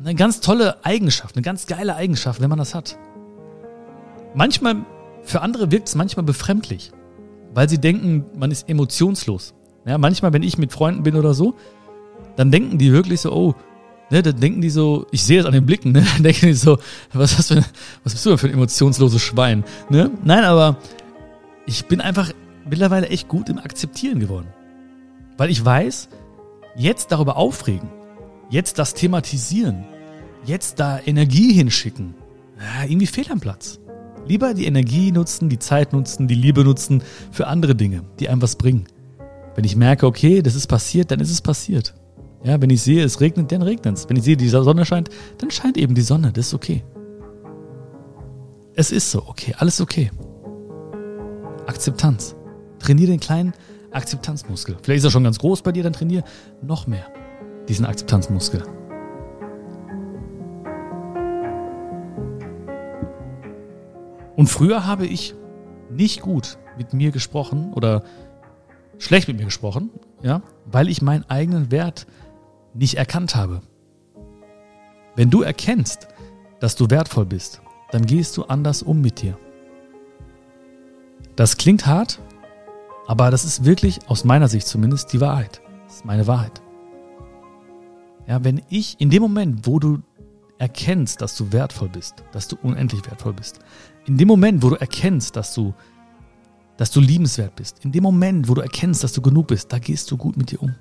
Eine 0.00 0.14
ganz 0.14 0.40
tolle 0.40 0.84
Eigenschaft, 0.84 1.36
eine 1.36 1.42
ganz 1.42 1.66
geile 1.66 1.94
Eigenschaft, 1.94 2.40
wenn 2.40 2.48
man 2.48 2.58
das 2.58 2.74
hat. 2.74 2.96
Manchmal, 4.34 4.76
für 5.22 5.42
andere 5.42 5.70
wirkt 5.70 5.88
es 5.88 5.94
manchmal 5.94 6.24
befremdlich, 6.24 6.90
weil 7.52 7.68
sie 7.68 7.78
denken, 7.78 8.24
man 8.34 8.50
ist 8.50 8.68
emotionslos. 8.70 9.52
Ja, 9.84 9.98
manchmal, 9.98 10.32
wenn 10.32 10.42
ich 10.42 10.56
mit 10.56 10.72
Freunden 10.72 11.02
bin 11.02 11.16
oder 11.16 11.34
so, 11.34 11.54
dann 12.36 12.50
denken 12.50 12.78
die 12.78 12.92
wirklich 12.92 13.20
so, 13.20 13.32
oh, 13.32 13.54
ne, 14.12 14.22
dann 14.22 14.38
denken 14.38 14.60
die 14.60 14.70
so, 14.70 15.06
ich 15.10 15.24
sehe 15.24 15.40
es 15.40 15.46
an 15.46 15.52
den 15.52 15.66
Blicken, 15.66 15.92
ne, 15.92 16.04
dann 16.14 16.22
denken 16.22 16.46
die 16.46 16.54
so, 16.54 16.78
was 17.12 17.36
hast 17.38 17.50
du, 17.50 17.56
was 18.04 18.12
bist 18.12 18.24
du 18.24 18.30
denn 18.30 18.38
für 18.38 18.46
ein 18.46 18.52
emotionsloses 18.52 19.20
Schwein, 19.20 19.64
ne? 19.88 20.10
Nein, 20.22 20.44
aber 20.44 20.76
ich 21.66 21.86
bin 21.86 22.00
einfach 22.00 22.30
mittlerweile 22.68 23.08
echt 23.08 23.28
gut 23.28 23.48
im 23.48 23.58
Akzeptieren 23.58 24.20
geworden. 24.20 24.48
Weil 25.38 25.50
ich 25.50 25.64
weiß, 25.64 26.10
jetzt 26.76 27.10
darüber 27.10 27.36
aufregen, 27.36 27.88
jetzt 28.50 28.78
das 28.78 28.94
thematisieren, 28.94 29.84
jetzt 30.44 30.78
da 30.78 31.00
Energie 31.04 31.54
hinschicken, 31.54 32.14
ja, 32.58 32.84
irgendwie 32.84 33.06
fehl 33.06 33.30
am 33.32 33.40
Platz. 33.40 33.80
Lieber 34.26 34.54
die 34.54 34.66
Energie 34.66 35.10
nutzen, 35.10 35.48
die 35.48 35.58
Zeit 35.58 35.92
nutzen, 35.92 36.28
die 36.28 36.36
Liebe 36.36 36.62
nutzen 36.62 37.02
für 37.32 37.48
andere 37.48 37.74
Dinge, 37.74 38.04
die 38.20 38.28
einem 38.28 38.42
was 38.42 38.54
bringen. 38.54 38.84
Wenn 39.56 39.64
ich 39.64 39.74
merke, 39.74 40.06
okay, 40.06 40.42
das 40.42 40.54
ist 40.54 40.68
passiert, 40.68 41.10
dann 41.10 41.18
ist 41.18 41.30
es 41.30 41.40
passiert. 41.40 41.94
Ja, 42.44 42.60
wenn 42.60 42.70
ich 42.70 42.82
sehe, 42.82 43.04
es 43.04 43.20
regnet, 43.20 43.52
dann 43.52 43.62
regnet 43.62 43.96
es. 43.96 44.08
Wenn 44.08 44.16
ich 44.16 44.24
sehe, 44.24 44.36
die 44.36 44.48
Sonne 44.48 44.84
scheint, 44.84 45.10
dann 45.38 45.50
scheint 45.50 45.76
eben 45.76 45.94
die 45.94 46.02
Sonne. 46.02 46.32
Das 46.32 46.48
ist 46.48 46.54
okay. 46.54 46.82
Es 48.74 48.90
ist 48.90 49.10
so, 49.10 49.22
okay, 49.26 49.54
alles 49.58 49.80
okay. 49.80 50.10
Akzeptanz. 51.66 52.34
Trainiere 52.80 53.12
den 53.12 53.20
kleinen 53.20 53.52
Akzeptanzmuskel. 53.92 54.76
Vielleicht 54.82 54.98
ist 54.98 55.04
er 55.04 55.10
schon 55.10 55.24
ganz 55.24 55.38
groß 55.38 55.62
bei 55.62 55.70
dir, 55.70 55.82
dann 55.82 55.92
trainiere 55.92 56.24
noch 56.62 56.86
mehr 56.86 57.06
diesen 57.68 57.86
Akzeptanzmuskel. 57.86 58.62
Und 64.34 64.48
früher 64.48 64.86
habe 64.86 65.06
ich 65.06 65.34
nicht 65.90 66.22
gut 66.22 66.58
mit 66.76 66.94
mir 66.94 67.12
gesprochen 67.12 67.72
oder 67.74 68.02
schlecht 68.98 69.28
mit 69.28 69.36
mir 69.36 69.44
gesprochen, 69.44 69.90
ja, 70.22 70.42
weil 70.64 70.88
ich 70.88 71.02
meinen 71.02 71.24
eigenen 71.28 71.70
Wert 71.70 72.06
nicht 72.74 72.94
erkannt 72.94 73.34
habe. 73.34 73.62
Wenn 75.14 75.30
du 75.30 75.42
erkennst, 75.42 76.08
dass 76.60 76.76
du 76.76 76.88
wertvoll 76.90 77.26
bist, 77.26 77.60
dann 77.90 78.06
gehst 78.06 78.36
du 78.36 78.44
anders 78.44 78.82
um 78.82 79.00
mit 79.00 79.20
dir. 79.20 79.36
Das 81.36 81.56
klingt 81.56 81.86
hart, 81.86 82.20
aber 83.06 83.30
das 83.30 83.44
ist 83.44 83.64
wirklich 83.64 84.00
aus 84.08 84.24
meiner 84.24 84.48
Sicht 84.48 84.66
zumindest 84.66 85.12
die 85.12 85.20
Wahrheit. 85.20 85.60
Das 85.86 85.96
ist 85.96 86.04
meine 86.04 86.26
Wahrheit. 86.26 86.62
Ja, 88.26 88.44
wenn 88.44 88.62
ich 88.68 89.00
in 89.00 89.10
dem 89.10 89.22
Moment, 89.22 89.66
wo 89.66 89.78
du 89.78 89.98
erkennst, 90.58 91.20
dass 91.20 91.36
du 91.36 91.52
wertvoll 91.52 91.88
bist, 91.88 92.22
dass 92.32 92.48
du 92.48 92.56
unendlich 92.62 93.04
wertvoll 93.06 93.32
bist, 93.32 93.58
in 94.06 94.16
dem 94.16 94.28
Moment, 94.28 94.62
wo 94.62 94.70
du 94.70 94.76
erkennst, 94.76 95.36
dass 95.36 95.54
du, 95.54 95.74
dass 96.76 96.90
du 96.90 97.00
liebenswert 97.00 97.56
bist, 97.56 97.84
in 97.84 97.92
dem 97.92 98.02
Moment, 98.02 98.48
wo 98.48 98.54
du 98.54 98.60
erkennst, 98.60 99.02
dass 99.02 99.12
du 99.12 99.20
genug 99.20 99.48
bist, 99.48 99.72
da 99.72 99.78
gehst 99.78 100.10
du 100.10 100.16
gut 100.16 100.36
mit 100.36 100.50
dir 100.50 100.62
um. 100.62 100.74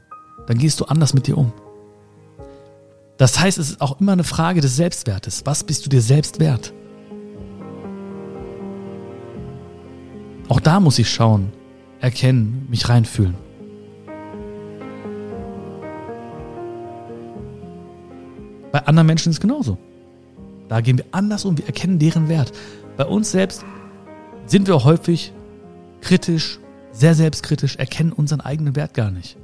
Dann 0.47 0.57
gehst 0.57 0.79
du 0.79 0.85
anders 0.85 1.13
mit 1.13 1.27
dir 1.27 1.37
um. 1.37 1.51
Das 3.21 3.39
heißt, 3.39 3.59
es 3.59 3.69
ist 3.69 3.81
auch 3.81 4.01
immer 4.01 4.13
eine 4.13 4.23
Frage 4.23 4.61
des 4.61 4.75
Selbstwertes. 4.77 5.45
Was 5.45 5.63
bist 5.63 5.85
du 5.85 5.91
dir 5.91 6.01
selbst 6.01 6.39
wert? 6.39 6.73
Auch 10.49 10.59
da 10.59 10.79
muss 10.79 10.97
ich 10.97 11.07
schauen, 11.07 11.53
erkennen, 11.99 12.65
mich 12.67 12.89
reinfühlen. 12.89 13.35
Bei 18.71 18.87
anderen 18.87 19.05
Menschen 19.05 19.29
ist 19.29 19.35
es 19.35 19.39
genauso. 19.39 19.77
Da 20.67 20.81
gehen 20.81 20.97
wir 20.97 21.05
anders 21.11 21.45
um, 21.45 21.59
wir 21.59 21.67
erkennen 21.67 21.99
deren 21.99 22.27
Wert. 22.27 22.51
bei 22.97 23.05
uns 23.05 23.29
selbst 23.29 23.63
sind 24.47 24.67
wir 24.67 24.83
häufig 24.83 25.31
kritisch, 26.01 26.57
sehr 26.91 27.13
selbstkritisch, 27.13 27.75
erkennen 27.75 28.13
unseren 28.13 28.41
eigenen 28.41 28.75
Wert 28.75 28.95
gar 28.95 29.11
nicht. 29.11 29.37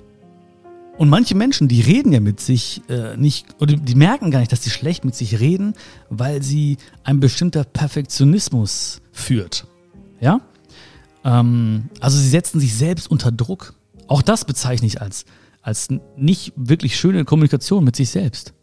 Und 0.98 1.10
manche 1.10 1.36
Menschen, 1.36 1.68
die 1.68 1.82
reden 1.82 2.12
ja 2.12 2.20
mit 2.20 2.40
sich 2.40 2.82
äh, 2.90 3.16
nicht, 3.18 3.46
oder 3.60 3.76
die 3.76 3.96
merken 3.96 4.32
gar 4.32 4.40
nicht, 4.40 4.52
dass 4.52 4.64
sie 4.64 4.72
schlecht 4.72 5.06
mit 5.06 5.16
sich 5.16 5.40
reden, 5.40 5.76
weil 6.10 6.42
sie 6.42 6.78
ein 7.04 7.20
bestimmter 7.20 7.64
Perfektionismus 7.64 9.02
führt. 9.12 9.68
Ja? 10.20 10.42
Ähm, 11.24 11.90
also 12.00 12.18
sie 12.18 12.30
setzen 12.30 12.60
sich 12.60 12.74
selbst 12.74 13.12
unter 13.12 13.32
Druck. 13.32 13.76
Auch 14.08 14.24
das 14.24 14.46
bezeichne 14.46 14.88
ich 14.88 15.00
als, 15.00 15.26
als 15.62 15.90
nicht 16.16 16.54
wirklich 16.56 16.98
schöne 16.98 17.26
Kommunikation 17.26 17.84
mit 17.84 17.96
sich 17.96 18.10
selbst. 18.10 18.54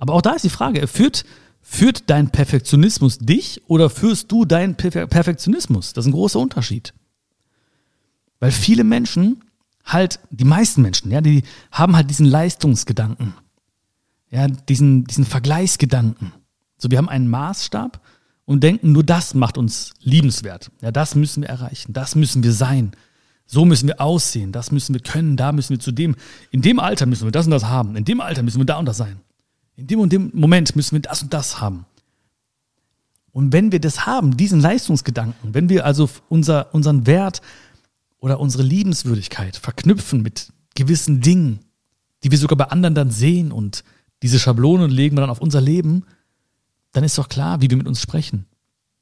Aber 0.00 0.12
auch 0.12 0.22
da 0.22 0.32
ist 0.32 0.44
die 0.44 0.50
Frage, 0.50 0.86
führt, 0.86 1.24
führt 1.62 2.10
dein 2.10 2.30
Perfektionismus 2.30 3.16
dich 3.18 3.62
oder 3.68 3.88
führst 3.88 4.30
du 4.30 4.44
deinen 4.44 4.74
Perfektionismus? 4.74 5.94
Das 5.94 6.04
ist 6.04 6.10
ein 6.10 6.14
großer 6.14 6.40
Unterschied. 6.40 6.92
Weil 8.38 8.50
viele 8.50 8.84
Menschen 8.84 9.40
halt, 9.84 10.20
die 10.30 10.44
meisten 10.44 10.82
Menschen, 10.82 11.10
ja, 11.10 11.20
die 11.20 11.42
haben 11.70 11.96
halt 11.96 12.10
diesen 12.10 12.26
Leistungsgedanken. 12.26 13.34
Ja, 14.30 14.48
diesen, 14.48 15.04
diesen 15.04 15.24
Vergleichsgedanken. 15.24 16.32
So, 16.76 16.90
wir 16.90 16.98
haben 16.98 17.08
einen 17.08 17.28
Maßstab 17.28 18.00
und 18.46 18.62
denken, 18.62 18.92
nur 18.92 19.04
das 19.04 19.34
macht 19.34 19.58
uns 19.58 19.94
liebenswert. 20.00 20.70
Ja, 20.80 20.90
das 20.90 21.14
müssen 21.14 21.42
wir 21.42 21.48
erreichen, 21.48 21.92
das 21.92 22.14
müssen 22.14 22.42
wir 22.42 22.52
sein. 22.52 22.92
So 23.46 23.64
müssen 23.64 23.86
wir 23.86 24.00
aussehen, 24.00 24.52
das 24.52 24.72
müssen 24.72 24.94
wir 24.94 25.02
können, 25.02 25.36
da 25.36 25.52
müssen 25.52 25.70
wir 25.70 25.78
zu 25.78 25.92
dem, 25.92 26.16
in 26.50 26.62
dem 26.62 26.80
Alter 26.80 27.06
müssen 27.06 27.26
wir 27.26 27.30
das 27.30 27.46
und 27.46 27.52
das 27.52 27.64
haben, 27.64 27.94
in 27.94 28.04
dem 28.04 28.20
Alter 28.20 28.42
müssen 28.42 28.58
wir 28.58 28.64
da 28.64 28.78
und 28.78 28.86
das 28.86 28.96
sein. 28.96 29.20
In 29.76 29.86
dem 29.86 30.00
und 30.00 30.12
dem 30.12 30.30
Moment 30.32 30.74
müssen 30.76 30.92
wir 30.92 31.02
das 31.02 31.22
und 31.22 31.32
das 31.34 31.60
haben. 31.60 31.84
Und 33.32 33.52
wenn 33.52 33.72
wir 33.72 33.80
das 33.80 34.06
haben, 34.06 34.36
diesen 34.36 34.60
Leistungsgedanken, 34.60 35.54
wenn 35.54 35.68
wir 35.68 35.84
also 35.84 36.08
unser, 36.28 36.72
unseren 36.72 37.06
Wert 37.06 37.42
oder 38.24 38.40
unsere 38.40 38.62
Liebenswürdigkeit 38.62 39.54
verknüpfen 39.54 40.22
mit 40.22 40.50
gewissen 40.74 41.20
Dingen, 41.20 41.58
die 42.22 42.30
wir 42.30 42.38
sogar 42.38 42.56
bei 42.56 42.70
anderen 42.70 42.94
dann 42.94 43.10
sehen 43.10 43.52
und 43.52 43.84
diese 44.22 44.38
Schablonen 44.38 44.90
legen 44.90 45.14
wir 45.14 45.20
dann 45.20 45.28
auf 45.28 45.42
unser 45.42 45.60
Leben, 45.60 46.06
dann 46.92 47.04
ist 47.04 47.18
doch 47.18 47.28
klar, 47.28 47.60
wie 47.60 47.68
wir 47.68 47.76
mit 47.76 47.86
uns 47.86 48.00
sprechen. 48.00 48.46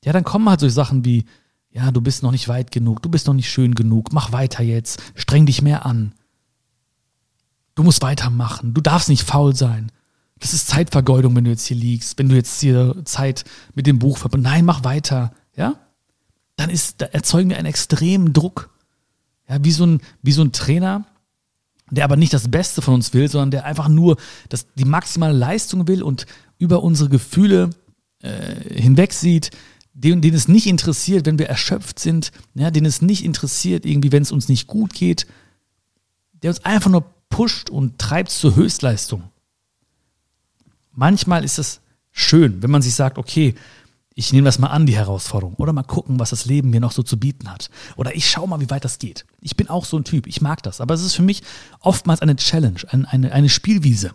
Ja, 0.05 0.13
dann 0.13 0.25
kommen 0.25 0.49
halt 0.49 0.59
so 0.59 0.69
Sachen 0.69 1.05
wie, 1.05 1.27
ja, 1.71 1.93
du 1.93 2.01
bist 2.01 2.25
noch 2.25 2.33
nicht 2.33 2.49
weit 2.49 2.73
genug, 2.73 3.01
du 3.01 3.09
bist 3.09 3.29
noch 3.29 3.35
nicht 3.35 3.49
schön 3.49 3.77
genug, 3.77 4.13
mach 4.13 4.33
weiter 4.33 4.65
jetzt, 4.65 5.01
streng 5.15 5.47
dich 5.47 5.63
mehr 5.63 5.87
an. 5.87 6.15
Du 7.77 7.85
musst 7.85 8.03
weitermachen, 8.03 8.75
du 8.75 8.81
darfst 8.81 9.09
nicht 9.09 9.23
faul 9.23 9.55
sein. 9.55 9.93
Das 10.41 10.53
ist 10.53 10.67
Zeitvergeudung, 10.67 11.37
wenn 11.37 11.45
du 11.45 11.51
jetzt 11.51 11.67
hier 11.67 11.77
liegst, 11.77 12.19
wenn 12.19 12.29
du 12.29 12.35
jetzt 12.35 12.61
hier 12.61 12.97
Zeit 13.05 13.45
mit 13.77 13.87
dem 13.87 14.01
Buch 14.01 14.19
verbringst. 14.19 14.51
Nein, 14.51 14.65
mach 14.65 14.83
weiter, 14.83 15.33
ja? 15.55 15.77
Dann 16.57 16.71
ist, 16.71 17.01
da 17.01 17.07
erzeugen 17.07 17.51
wir 17.51 17.57
einen 17.57 17.67
extremen 17.67 18.33
Druck. 18.33 18.72
Ja, 19.53 19.63
wie 19.63 19.71
so 19.71 19.85
ein, 19.85 20.01
wie 20.23 20.33
so 20.33 20.41
ein 20.41 20.53
Trainer, 20.53 21.05
der 21.91 22.05
aber 22.05 22.17
nicht 22.17 22.33
das 22.33 22.51
Beste 22.51 22.81
von 22.81 22.95
uns 22.95 23.13
will, 23.13 23.29
sondern 23.29 23.51
der 23.51 23.65
einfach 23.67 23.89
nur 23.89 24.17
das, 24.49 24.67
die 24.77 24.87
maximale 24.87 25.37
Leistung 25.37 25.87
will 25.89 26.03
und 26.03 26.25
über 26.57 26.83
unsere 26.83 27.11
Gefühle 27.11 27.69
äh, 28.23 28.81
hinweg 28.81 29.13
sieht, 29.13 29.51
den, 29.93 30.23
den 30.23 30.33
es 30.33 30.49
nicht 30.49 30.67
interessiert, 30.67 31.27
wenn 31.27 31.39
wir 31.39 31.51
erschöpft 31.51 31.99
sind, 31.99 32.33
ja, 32.55 32.71
den 32.71 32.87
es 32.87 33.03
nicht 33.03 33.27
interessiert, 33.27 33.85
irgendwie, 33.85 34.11
wenn 34.11 34.23
es 34.23 34.33
uns 34.33 34.49
nicht 34.49 34.69
gut 34.69 34.95
geht, 34.95 35.27
der 36.43 36.49
uns 36.49 36.65
einfach 36.65 36.91
nur 36.91 37.05
pusht 37.29 37.69
und 37.69 37.99
treibt 37.99 38.31
zur 38.31 38.57
Höchstleistung. 38.57 39.25
Manchmal 40.93 41.45
ist 41.45 41.59
es 41.59 41.83
schön, 42.11 42.63
wenn 42.63 42.71
man 42.71 42.81
sich 42.81 42.95
sagt, 42.95 43.19
okay, 43.19 43.55
ich 44.15 44.33
nehme 44.33 44.45
das 44.45 44.59
mal 44.59 44.69
an, 44.69 44.87
die 44.87 44.97
Herausforderung. 44.97 45.55
Oder 45.55 45.73
mal 45.73 45.83
gucken, 45.83 46.19
was 46.19 46.31
das 46.31 46.45
Leben 46.45 46.71
mir 46.71 46.81
noch 46.81 46.93
so 46.93 47.03
zu 47.03 47.19
bieten 47.19 47.51
hat. 47.51 47.71
Oder 47.97 48.15
ich 48.15 48.29
schaue 48.29 48.49
mal, 48.49 48.61
wie 48.61 48.71
weit 48.71 48.85
das 48.85 48.99
geht. 48.99 49.25
Ich 49.41 49.57
bin 49.57 49.69
auch 49.69 49.85
so 49.85 49.97
ein 49.97 50.05
Typ. 50.05 50.27
Ich 50.27 50.41
mag 50.41 50.63
das. 50.63 50.81
Aber 50.81 50.95
es 50.95 51.03
ist 51.03 51.15
für 51.15 51.23
mich 51.23 51.43
oftmals 51.81 52.21
eine 52.21 52.37
Challenge, 52.37 52.81
eine, 52.89 53.11
eine, 53.11 53.33
eine 53.33 53.49
Spielwiese. 53.49 54.13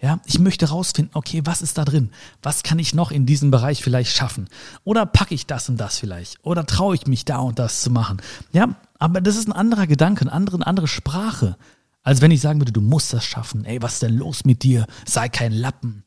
Ja, 0.00 0.20
ich 0.26 0.38
möchte 0.38 0.68
rausfinden, 0.68 1.10
okay, 1.14 1.42
was 1.44 1.60
ist 1.60 1.76
da 1.76 1.84
drin? 1.84 2.10
Was 2.40 2.62
kann 2.62 2.78
ich 2.78 2.94
noch 2.94 3.10
in 3.10 3.26
diesem 3.26 3.50
Bereich 3.50 3.82
vielleicht 3.82 4.16
schaffen? 4.16 4.48
Oder 4.84 5.06
packe 5.06 5.34
ich 5.34 5.46
das 5.46 5.68
und 5.68 5.76
das 5.76 5.98
vielleicht? 5.98 6.38
Oder 6.44 6.64
traue 6.66 6.94
ich 6.94 7.08
mich 7.08 7.24
da 7.24 7.38
und 7.38 7.58
das 7.58 7.80
zu 7.80 7.90
machen? 7.90 8.22
Ja, 8.52 8.76
aber 9.00 9.20
das 9.20 9.36
ist 9.36 9.48
ein 9.48 9.52
anderer 9.52 9.88
Gedanke, 9.88 10.20
eine 10.22 10.32
andere, 10.32 10.56
eine 10.56 10.66
andere 10.68 10.86
Sprache. 10.86 11.56
Als 12.04 12.20
wenn 12.20 12.30
ich 12.30 12.40
sagen 12.40 12.60
würde, 12.60 12.70
du 12.70 12.80
musst 12.80 13.12
das 13.12 13.24
schaffen. 13.24 13.64
Ey, 13.64 13.82
was 13.82 13.94
ist 13.94 14.02
denn 14.02 14.16
los 14.16 14.44
mit 14.44 14.62
dir? 14.62 14.86
Sei 15.04 15.28
kein 15.28 15.52
Lappen. 15.52 16.04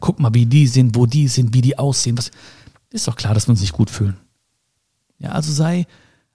Guck 0.00 0.20
mal, 0.20 0.34
wie 0.34 0.46
die 0.46 0.66
sind, 0.66 0.96
wo 0.96 1.06
die 1.06 1.28
sind, 1.28 1.54
wie 1.54 1.60
die 1.60 1.78
aussehen. 1.78 2.18
Was, 2.18 2.30
ist 2.90 3.08
doch 3.08 3.16
klar, 3.16 3.34
dass 3.34 3.46
wir 3.46 3.52
uns 3.52 3.60
nicht 3.60 3.72
gut 3.72 3.90
fühlen. 3.90 4.16
Ja, 5.18 5.30
also 5.30 5.52
sei 5.52 5.86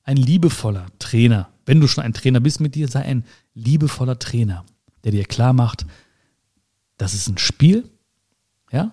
ein 0.04 0.18
liebevoller 0.18 0.88
Trainer. 1.00 1.50
Wenn 1.66 1.80
du 1.80 1.88
schon 1.88 2.04
ein 2.04 2.14
Trainer 2.14 2.40
bist 2.40 2.60
mit 2.60 2.76
dir, 2.76 2.88
sei 2.88 3.04
ein 3.04 3.26
liebevoller 3.54 4.18
Trainer, 4.18 4.66
der 5.04 5.12
dir 5.12 5.26
klar 5.26 5.54
macht, 5.54 5.86
das 6.98 7.14
ist 7.14 7.28
ein 7.28 7.38
Spiel, 7.38 7.90
ja, 8.72 8.92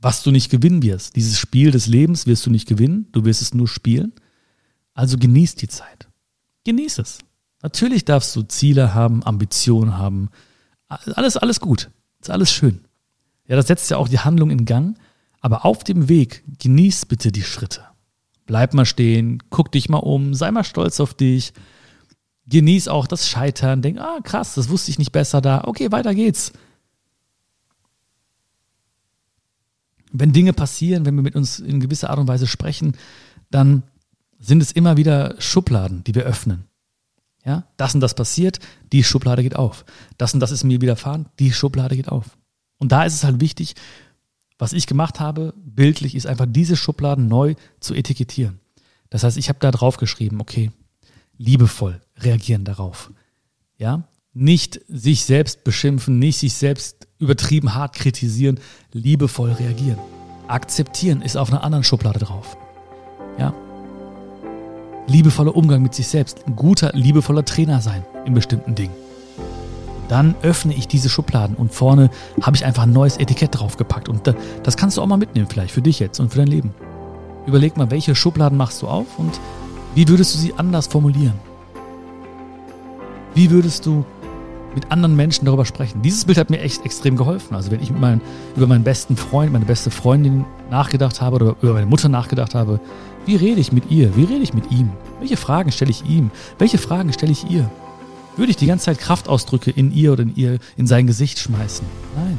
was 0.00 0.22
du 0.22 0.30
nicht 0.30 0.50
gewinnen 0.50 0.82
wirst. 0.82 1.16
Dieses 1.16 1.38
Spiel 1.38 1.70
des 1.70 1.86
Lebens 1.86 2.26
wirst 2.26 2.46
du 2.46 2.50
nicht 2.50 2.68
gewinnen, 2.68 3.08
du 3.12 3.24
wirst 3.24 3.42
es 3.42 3.54
nur 3.54 3.68
spielen. 3.68 4.12
Also 4.94 5.18
genieß 5.18 5.54
die 5.56 5.68
Zeit. 5.68 6.08
Genieß 6.64 6.98
es. 6.98 7.18
Natürlich 7.62 8.04
darfst 8.04 8.34
du 8.34 8.42
Ziele 8.42 8.94
haben, 8.94 9.22
Ambitionen 9.22 9.96
haben. 9.96 10.30
Alles, 10.88 11.36
alles 11.36 11.60
gut. 11.60 11.90
Ist 12.22 12.30
alles 12.30 12.52
schön. 12.52 12.80
Ja, 13.46 13.56
das 13.56 13.66
setzt 13.66 13.90
ja 13.90 13.96
auch 13.98 14.08
die 14.08 14.20
Handlung 14.20 14.50
in 14.50 14.64
Gang. 14.64 14.96
Aber 15.40 15.64
auf 15.64 15.82
dem 15.82 16.08
Weg 16.08 16.44
genieß 16.60 17.06
bitte 17.06 17.32
die 17.32 17.42
Schritte. 17.42 17.82
Bleib 18.46 18.74
mal 18.74 18.86
stehen, 18.86 19.42
guck 19.50 19.72
dich 19.72 19.88
mal 19.88 19.98
um, 19.98 20.34
sei 20.34 20.50
mal 20.52 20.62
stolz 20.62 21.00
auf 21.00 21.14
dich. 21.14 21.52
Genieß 22.46 22.86
auch 22.88 23.08
das 23.08 23.28
Scheitern. 23.28 23.82
Denk, 23.82 23.98
ah, 23.98 24.20
krass, 24.22 24.54
das 24.54 24.68
wusste 24.68 24.92
ich 24.92 24.98
nicht 24.98 25.10
besser 25.10 25.40
da. 25.40 25.64
Okay, 25.64 25.90
weiter 25.90 26.14
geht's. 26.14 26.52
Wenn 30.12 30.32
Dinge 30.32 30.52
passieren, 30.52 31.04
wenn 31.04 31.16
wir 31.16 31.22
mit 31.22 31.34
uns 31.34 31.58
in 31.58 31.80
gewisser 31.80 32.10
Art 32.10 32.18
und 32.18 32.28
Weise 32.28 32.46
sprechen, 32.46 32.96
dann 33.50 33.82
sind 34.38 34.62
es 34.62 34.70
immer 34.70 34.96
wieder 34.96 35.34
Schubladen, 35.40 36.04
die 36.04 36.14
wir 36.14 36.24
öffnen. 36.24 36.66
Ja, 37.44 37.64
das 37.76 37.94
und 37.94 38.00
das 38.00 38.14
passiert, 38.14 38.60
die 38.92 39.02
Schublade 39.02 39.42
geht 39.42 39.56
auf. 39.56 39.84
Das 40.16 40.32
und 40.32 40.40
das 40.40 40.52
ist 40.52 40.62
mir 40.62 40.80
widerfahren, 40.80 41.28
die 41.38 41.52
Schublade 41.52 41.96
geht 41.96 42.08
auf. 42.08 42.36
Und 42.78 42.92
da 42.92 43.04
ist 43.04 43.14
es 43.14 43.24
halt 43.24 43.40
wichtig, 43.40 43.74
was 44.58 44.72
ich 44.72 44.86
gemacht 44.86 45.18
habe, 45.18 45.54
bildlich, 45.56 46.14
ist 46.14 46.26
einfach 46.26 46.46
diese 46.48 46.76
Schubladen 46.76 47.26
neu 47.26 47.54
zu 47.80 47.94
etikettieren. 47.94 48.60
Das 49.10 49.24
heißt, 49.24 49.36
ich 49.36 49.48
habe 49.48 49.58
da 49.60 49.72
drauf 49.72 49.96
geschrieben, 49.96 50.40
okay, 50.40 50.70
liebevoll 51.36 52.00
reagieren 52.18 52.64
darauf. 52.64 53.10
Ja, 53.76 54.04
nicht 54.32 54.80
sich 54.88 55.24
selbst 55.24 55.64
beschimpfen, 55.64 56.18
nicht 56.18 56.38
sich 56.38 56.54
selbst 56.54 57.08
übertrieben 57.18 57.74
hart 57.74 57.94
kritisieren, 57.94 58.60
liebevoll 58.92 59.52
reagieren. 59.52 59.98
Akzeptieren 60.46 61.22
ist 61.22 61.36
auf 61.36 61.50
einer 61.50 61.64
anderen 61.64 61.84
Schublade 61.84 62.20
drauf. 62.20 62.56
Ja, 63.38 63.54
liebevoller 65.06 65.54
Umgang 65.56 65.82
mit 65.82 65.94
sich 65.94 66.08
selbst, 66.08 66.46
ein 66.46 66.56
guter, 66.56 66.90
liebevoller 66.92 67.44
Trainer 67.44 67.80
sein 67.80 68.04
in 68.24 68.34
bestimmten 68.34 68.74
Dingen. 68.74 68.94
Dann 70.08 70.34
öffne 70.42 70.74
ich 70.74 70.88
diese 70.88 71.08
Schubladen 71.08 71.56
und 71.56 71.72
vorne 71.72 72.10
habe 72.42 72.56
ich 72.56 72.64
einfach 72.64 72.82
ein 72.82 72.92
neues 72.92 73.16
Etikett 73.16 73.58
draufgepackt. 73.58 74.08
Und 74.08 74.34
das 74.62 74.76
kannst 74.76 74.96
du 74.96 75.02
auch 75.02 75.06
mal 75.06 75.16
mitnehmen, 75.16 75.46
vielleicht 75.48 75.72
für 75.72 75.82
dich 75.82 76.00
jetzt 76.00 76.20
und 76.20 76.30
für 76.30 76.38
dein 76.38 76.48
Leben. 76.48 76.74
Überleg 77.46 77.76
mal, 77.76 77.90
welche 77.90 78.14
Schubladen 78.14 78.58
machst 78.58 78.82
du 78.82 78.88
auf 78.88 79.18
und 79.18 79.40
wie 79.94 80.08
würdest 80.08 80.34
du 80.34 80.38
sie 80.38 80.54
anders 80.54 80.86
formulieren? 80.86 81.34
Wie 83.34 83.50
würdest 83.50 83.86
du 83.86 84.04
mit 84.74 84.90
anderen 84.90 85.16
Menschen 85.16 85.46
darüber 85.46 85.64
sprechen? 85.64 86.02
Dieses 86.02 86.24
Bild 86.24 86.38
hat 86.38 86.50
mir 86.50 86.60
echt 86.60 86.84
extrem 86.84 87.16
geholfen. 87.16 87.54
Also 87.54 87.70
wenn 87.70 87.82
ich 87.82 87.90
meinen, 87.90 88.20
über 88.56 88.66
meinen 88.66 88.84
besten 88.84 89.16
Freund, 89.16 89.52
meine 89.52 89.64
beste 89.64 89.90
Freundin 89.90 90.44
nachgedacht 90.70 91.20
habe 91.20 91.36
oder 91.36 91.56
über 91.62 91.74
meine 91.74 91.86
Mutter 91.86 92.08
nachgedacht 92.08 92.54
habe, 92.54 92.80
wie 93.24 93.36
rede 93.36 93.60
ich 93.60 93.72
mit 93.72 93.90
ihr? 93.90 94.16
Wie 94.16 94.24
rede 94.24 94.42
ich 94.42 94.52
mit 94.52 94.70
ihm? 94.72 94.90
Welche 95.20 95.36
Fragen 95.36 95.70
stelle 95.70 95.90
ich 95.90 96.04
ihm? 96.04 96.30
Welche 96.58 96.78
Fragen 96.78 97.12
stelle 97.12 97.30
ich 97.30 97.48
ihr? 97.48 97.70
Würde 98.36 98.50
ich 98.50 98.56
die 98.56 98.66
ganze 98.66 98.86
Zeit 98.86 98.98
Kraftausdrücke 98.98 99.70
in 99.70 99.92
ihr 99.92 100.12
oder 100.12 100.22
in 100.22 100.34
ihr 100.34 100.58
in 100.76 100.86
sein 100.86 101.06
Gesicht 101.06 101.38
schmeißen? 101.38 101.86
Nein. 102.16 102.38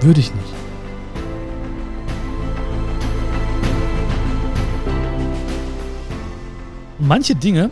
Würde 0.00 0.20
ich 0.20 0.34
nicht. 0.34 0.54
Manche 6.98 7.34
Dinge, 7.34 7.70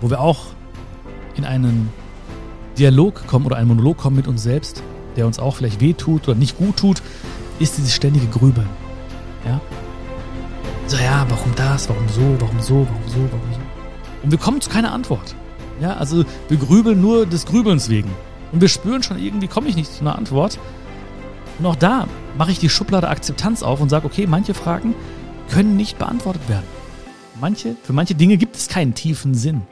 wo 0.00 0.08
wir 0.08 0.20
auch 0.20 0.46
in 1.34 1.44
einen 1.44 1.90
Dialog 2.78 3.26
kommen 3.26 3.44
oder 3.44 3.56
einen 3.56 3.68
Monolog 3.68 3.98
kommen 3.98 4.16
mit 4.16 4.26
uns 4.28 4.42
selbst, 4.42 4.82
der 5.16 5.26
uns 5.26 5.38
auch 5.38 5.56
vielleicht 5.56 5.80
wehtut 5.80 6.28
oder 6.28 6.38
nicht 6.38 6.56
gut 6.56 6.76
tut, 6.76 7.02
ist 7.58 7.76
dieses 7.76 7.94
ständige 7.94 8.26
Grübeln. 8.28 8.81
Warum 11.42 11.56
das, 11.56 11.88
warum 11.88 12.08
so, 12.08 12.36
warum 12.38 12.60
so, 12.60 12.86
warum 12.88 13.08
so, 13.08 13.16
warum 13.16 13.52
so. 13.52 13.60
Und 14.22 14.30
wir 14.30 14.38
kommen 14.38 14.60
zu 14.60 14.70
keiner 14.70 14.92
Antwort. 14.92 15.34
Ja, 15.80 15.94
also 15.94 16.24
wir 16.48 16.56
grübeln 16.56 17.00
nur 17.00 17.26
des 17.26 17.46
Grübelns 17.46 17.88
wegen. 17.88 18.10
Und 18.52 18.60
wir 18.60 18.68
spüren 18.68 19.02
schon 19.02 19.18
irgendwie, 19.18 19.48
komme 19.48 19.68
ich 19.68 19.74
nicht 19.74 19.92
zu 19.92 20.02
einer 20.02 20.16
Antwort. 20.16 20.60
Und 21.58 21.66
auch 21.66 21.74
da 21.74 22.06
mache 22.38 22.52
ich 22.52 22.60
die 22.60 22.68
Schublade 22.68 23.08
Akzeptanz 23.08 23.64
auf 23.64 23.80
und 23.80 23.88
sage, 23.88 24.06
okay, 24.06 24.28
manche 24.28 24.54
Fragen 24.54 24.94
können 25.50 25.76
nicht 25.76 25.98
beantwortet 25.98 26.48
werden. 26.48 26.66
Manche, 27.40 27.74
für 27.82 27.92
manche 27.92 28.14
Dinge 28.14 28.36
gibt 28.36 28.54
es 28.54 28.68
keinen 28.68 28.94
tiefen 28.94 29.34
Sinn. 29.34 29.62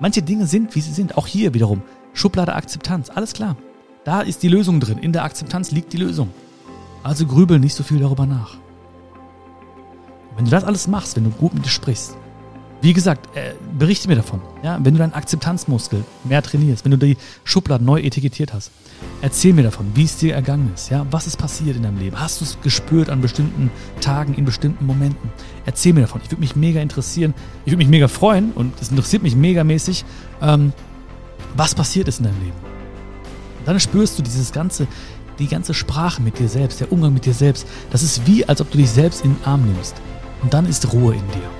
Manche 0.00 0.20
Dinge 0.20 0.48
sind, 0.48 0.74
wie 0.74 0.80
sie 0.80 0.92
sind. 0.92 1.16
Auch 1.16 1.28
hier 1.28 1.54
wiederum. 1.54 1.82
Schublade 2.12 2.56
Akzeptanz. 2.56 3.08
Alles 3.08 3.34
klar. 3.34 3.56
Da 4.02 4.20
ist 4.20 4.42
die 4.42 4.48
Lösung 4.48 4.80
drin. 4.80 4.98
In 4.98 5.12
der 5.12 5.22
Akzeptanz 5.22 5.70
liegt 5.70 5.92
die 5.92 5.98
Lösung. 5.98 6.30
Also 7.04 7.24
grübel 7.24 7.60
nicht 7.60 7.76
so 7.76 7.84
viel 7.84 8.00
darüber 8.00 8.26
nach. 8.26 8.56
Wenn 10.36 10.44
du 10.44 10.50
das 10.50 10.64
alles 10.64 10.88
machst, 10.88 11.16
wenn 11.16 11.24
du 11.24 11.30
gut 11.30 11.54
mit 11.54 11.64
dir 11.64 11.70
sprichst, 11.70 12.16
wie 12.84 12.92
gesagt, 12.92 13.34
äh, 13.34 13.54
berichte 13.78 14.08
mir 14.08 14.16
davon. 14.16 14.42
Ja, 14.62 14.78
wenn 14.82 14.92
du 14.92 14.98
deinen 14.98 15.14
Akzeptanzmuskel 15.14 16.04
mehr 16.24 16.42
trainierst, 16.42 16.84
wenn 16.84 16.90
du 16.90 16.98
die 16.98 17.16
Schubladen 17.42 17.86
neu 17.86 18.00
etikettiert 18.00 18.52
hast, 18.52 18.72
erzähl 19.22 19.54
mir 19.54 19.62
davon, 19.62 19.92
wie 19.94 20.04
es 20.04 20.18
dir 20.18 20.34
ergangen 20.34 20.70
ist. 20.74 20.90
Ja, 20.90 21.06
was 21.10 21.26
ist 21.26 21.38
passiert 21.38 21.76
in 21.76 21.82
deinem 21.82 21.96
Leben? 21.96 22.20
Hast 22.20 22.42
du 22.42 22.44
es 22.44 22.58
gespürt 22.60 23.08
an 23.08 23.22
bestimmten 23.22 23.70
Tagen, 24.02 24.34
in 24.34 24.44
bestimmten 24.44 24.84
Momenten? 24.84 25.30
Erzähl 25.64 25.94
mir 25.94 26.02
davon. 26.02 26.20
Ich 26.24 26.30
würde 26.30 26.42
mich 26.42 26.56
mega 26.56 26.82
interessieren. 26.82 27.32
Ich 27.64 27.72
würde 27.72 27.78
mich 27.78 27.88
mega 27.88 28.06
freuen 28.06 28.52
und 28.52 28.74
es 28.82 28.90
interessiert 28.90 29.22
mich 29.22 29.34
megamäßig, 29.34 30.04
ähm, 30.42 30.74
was 31.56 31.74
passiert 31.74 32.06
ist 32.08 32.18
in 32.18 32.26
deinem 32.26 32.40
Leben. 32.40 32.56
Dann 33.64 33.80
spürst 33.80 34.18
du 34.18 34.22
dieses 34.22 34.52
ganze, 34.52 34.86
die 35.38 35.48
ganze 35.48 35.72
Sprache 35.72 36.20
mit 36.20 36.38
dir 36.38 36.50
selbst, 36.50 36.80
der 36.80 36.92
Umgang 36.92 37.14
mit 37.14 37.24
dir 37.24 37.32
selbst. 37.32 37.66
Das 37.90 38.02
ist 38.02 38.26
wie, 38.26 38.46
als 38.46 38.60
ob 38.60 38.70
du 38.70 38.76
dich 38.76 38.90
selbst 38.90 39.24
in 39.24 39.34
den 39.34 39.44
Arm 39.44 39.64
nimmst. 39.64 39.94
Und 40.44 40.52
dann 40.52 40.66
ist 40.66 40.92
Ruhe 40.92 41.14
in 41.14 41.26
dir. 41.28 41.50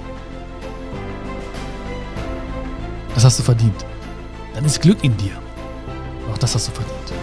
Das 3.15 3.25
hast 3.25 3.39
du 3.39 3.43
verdient. 3.43 3.87
Dann 4.55 4.63
ist 4.67 4.83
Glück 4.83 5.03
in 5.03 5.17
dir. 5.17 5.33
Auch 6.31 6.37
das 6.37 6.55
hast 6.55 6.69
du 6.69 6.73
verdient. 6.73 7.15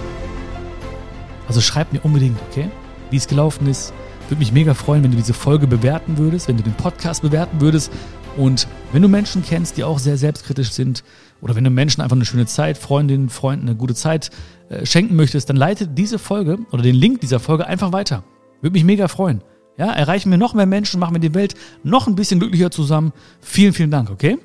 Also 1.47 1.61
schreib 1.61 1.93
mir 1.93 1.99
unbedingt, 1.99 2.39
okay? 2.49 2.71
Wie 3.11 3.17
es 3.17 3.27
gelaufen 3.27 3.67
ist. 3.67 3.93
Würde 4.27 4.39
mich 4.39 4.51
mega 4.51 4.73
freuen, 4.73 5.03
wenn 5.03 5.11
du 5.11 5.17
diese 5.17 5.35
Folge 5.35 5.67
bewerten 5.67 6.17
würdest, 6.17 6.47
wenn 6.47 6.57
du 6.57 6.63
den 6.63 6.73
Podcast 6.73 7.21
bewerten 7.21 7.61
würdest. 7.61 7.91
Und 8.37 8.67
wenn 8.91 9.03
du 9.03 9.07
Menschen 9.07 9.43
kennst, 9.43 9.77
die 9.77 9.83
auch 9.83 9.99
sehr 9.99 10.17
selbstkritisch 10.17 10.71
sind, 10.71 11.03
oder 11.41 11.55
wenn 11.55 11.63
du 11.63 11.69
Menschen 11.69 12.01
einfach 12.01 12.15
eine 12.15 12.25
schöne 12.25 12.47
Zeit, 12.47 12.79
Freundinnen, 12.79 13.29
Freunden 13.29 13.67
eine 13.67 13.77
gute 13.77 13.93
Zeit 13.93 14.31
äh, 14.69 14.83
schenken 14.83 15.15
möchtest, 15.15 15.49
dann 15.49 15.57
leite 15.57 15.87
diese 15.87 16.17
Folge 16.17 16.57
oder 16.71 16.81
den 16.81 16.95
Link 16.95 17.21
dieser 17.21 17.39
Folge 17.39 17.67
einfach 17.67 17.91
weiter. 17.91 18.23
Würde 18.61 18.73
mich 18.73 18.83
mega 18.83 19.07
freuen. 19.07 19.43
Ja, 19.77 19.91
erreichen 19.91 20.29
wir 20.29 20.37
noch 20.37 20.53
mehr 20.53 20.65
Menschen, 20.65 20.99
machen 20.99 21.15
wir 21.15 21.19
die 21.19 21.33
Welt 21.33 21.55
noch 21.83 22.07
ein 22.07 22.15
bisschen 22.15 22.39
glücklicher 22.39 22.71
zusammen. 22.71 23.13
Vielen, 23.41 23.73
vielen 23.73 23.91
Dank, 23.91 24.09
okay? 24.09 24.37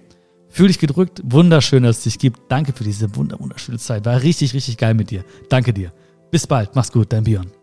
Fühl 0.48 0.68
dich 0.68 0.78
gedrückt. 0.78 1.20
Wunderschön, 1.24 1.82
dass 1.82 1.98
es 1.98 2.04
dich 2.04 2.18
gibt. 2.18 2.40
Danke 2.48 2.72
für 2.72 2.84
diese 2.84 3.14
wunderschöne 3.14 3.78
Zeit. 3.78 4.06
War 4.06 4.22
richtig, 4.22 4.54
richtig 4.54 4.78
geil 4.78 4.94
mit 4.94 5.10
dir. 5.10 5.24
Danke 5.50 5.72
dir. 5.72 5.92
Bis 6.30 6.46
bald. 6.46 6.74
Mach's 6.74 6.92
gut. 6.92 7.12
Dein 7.12 7.24
Björn. 7.24 7.55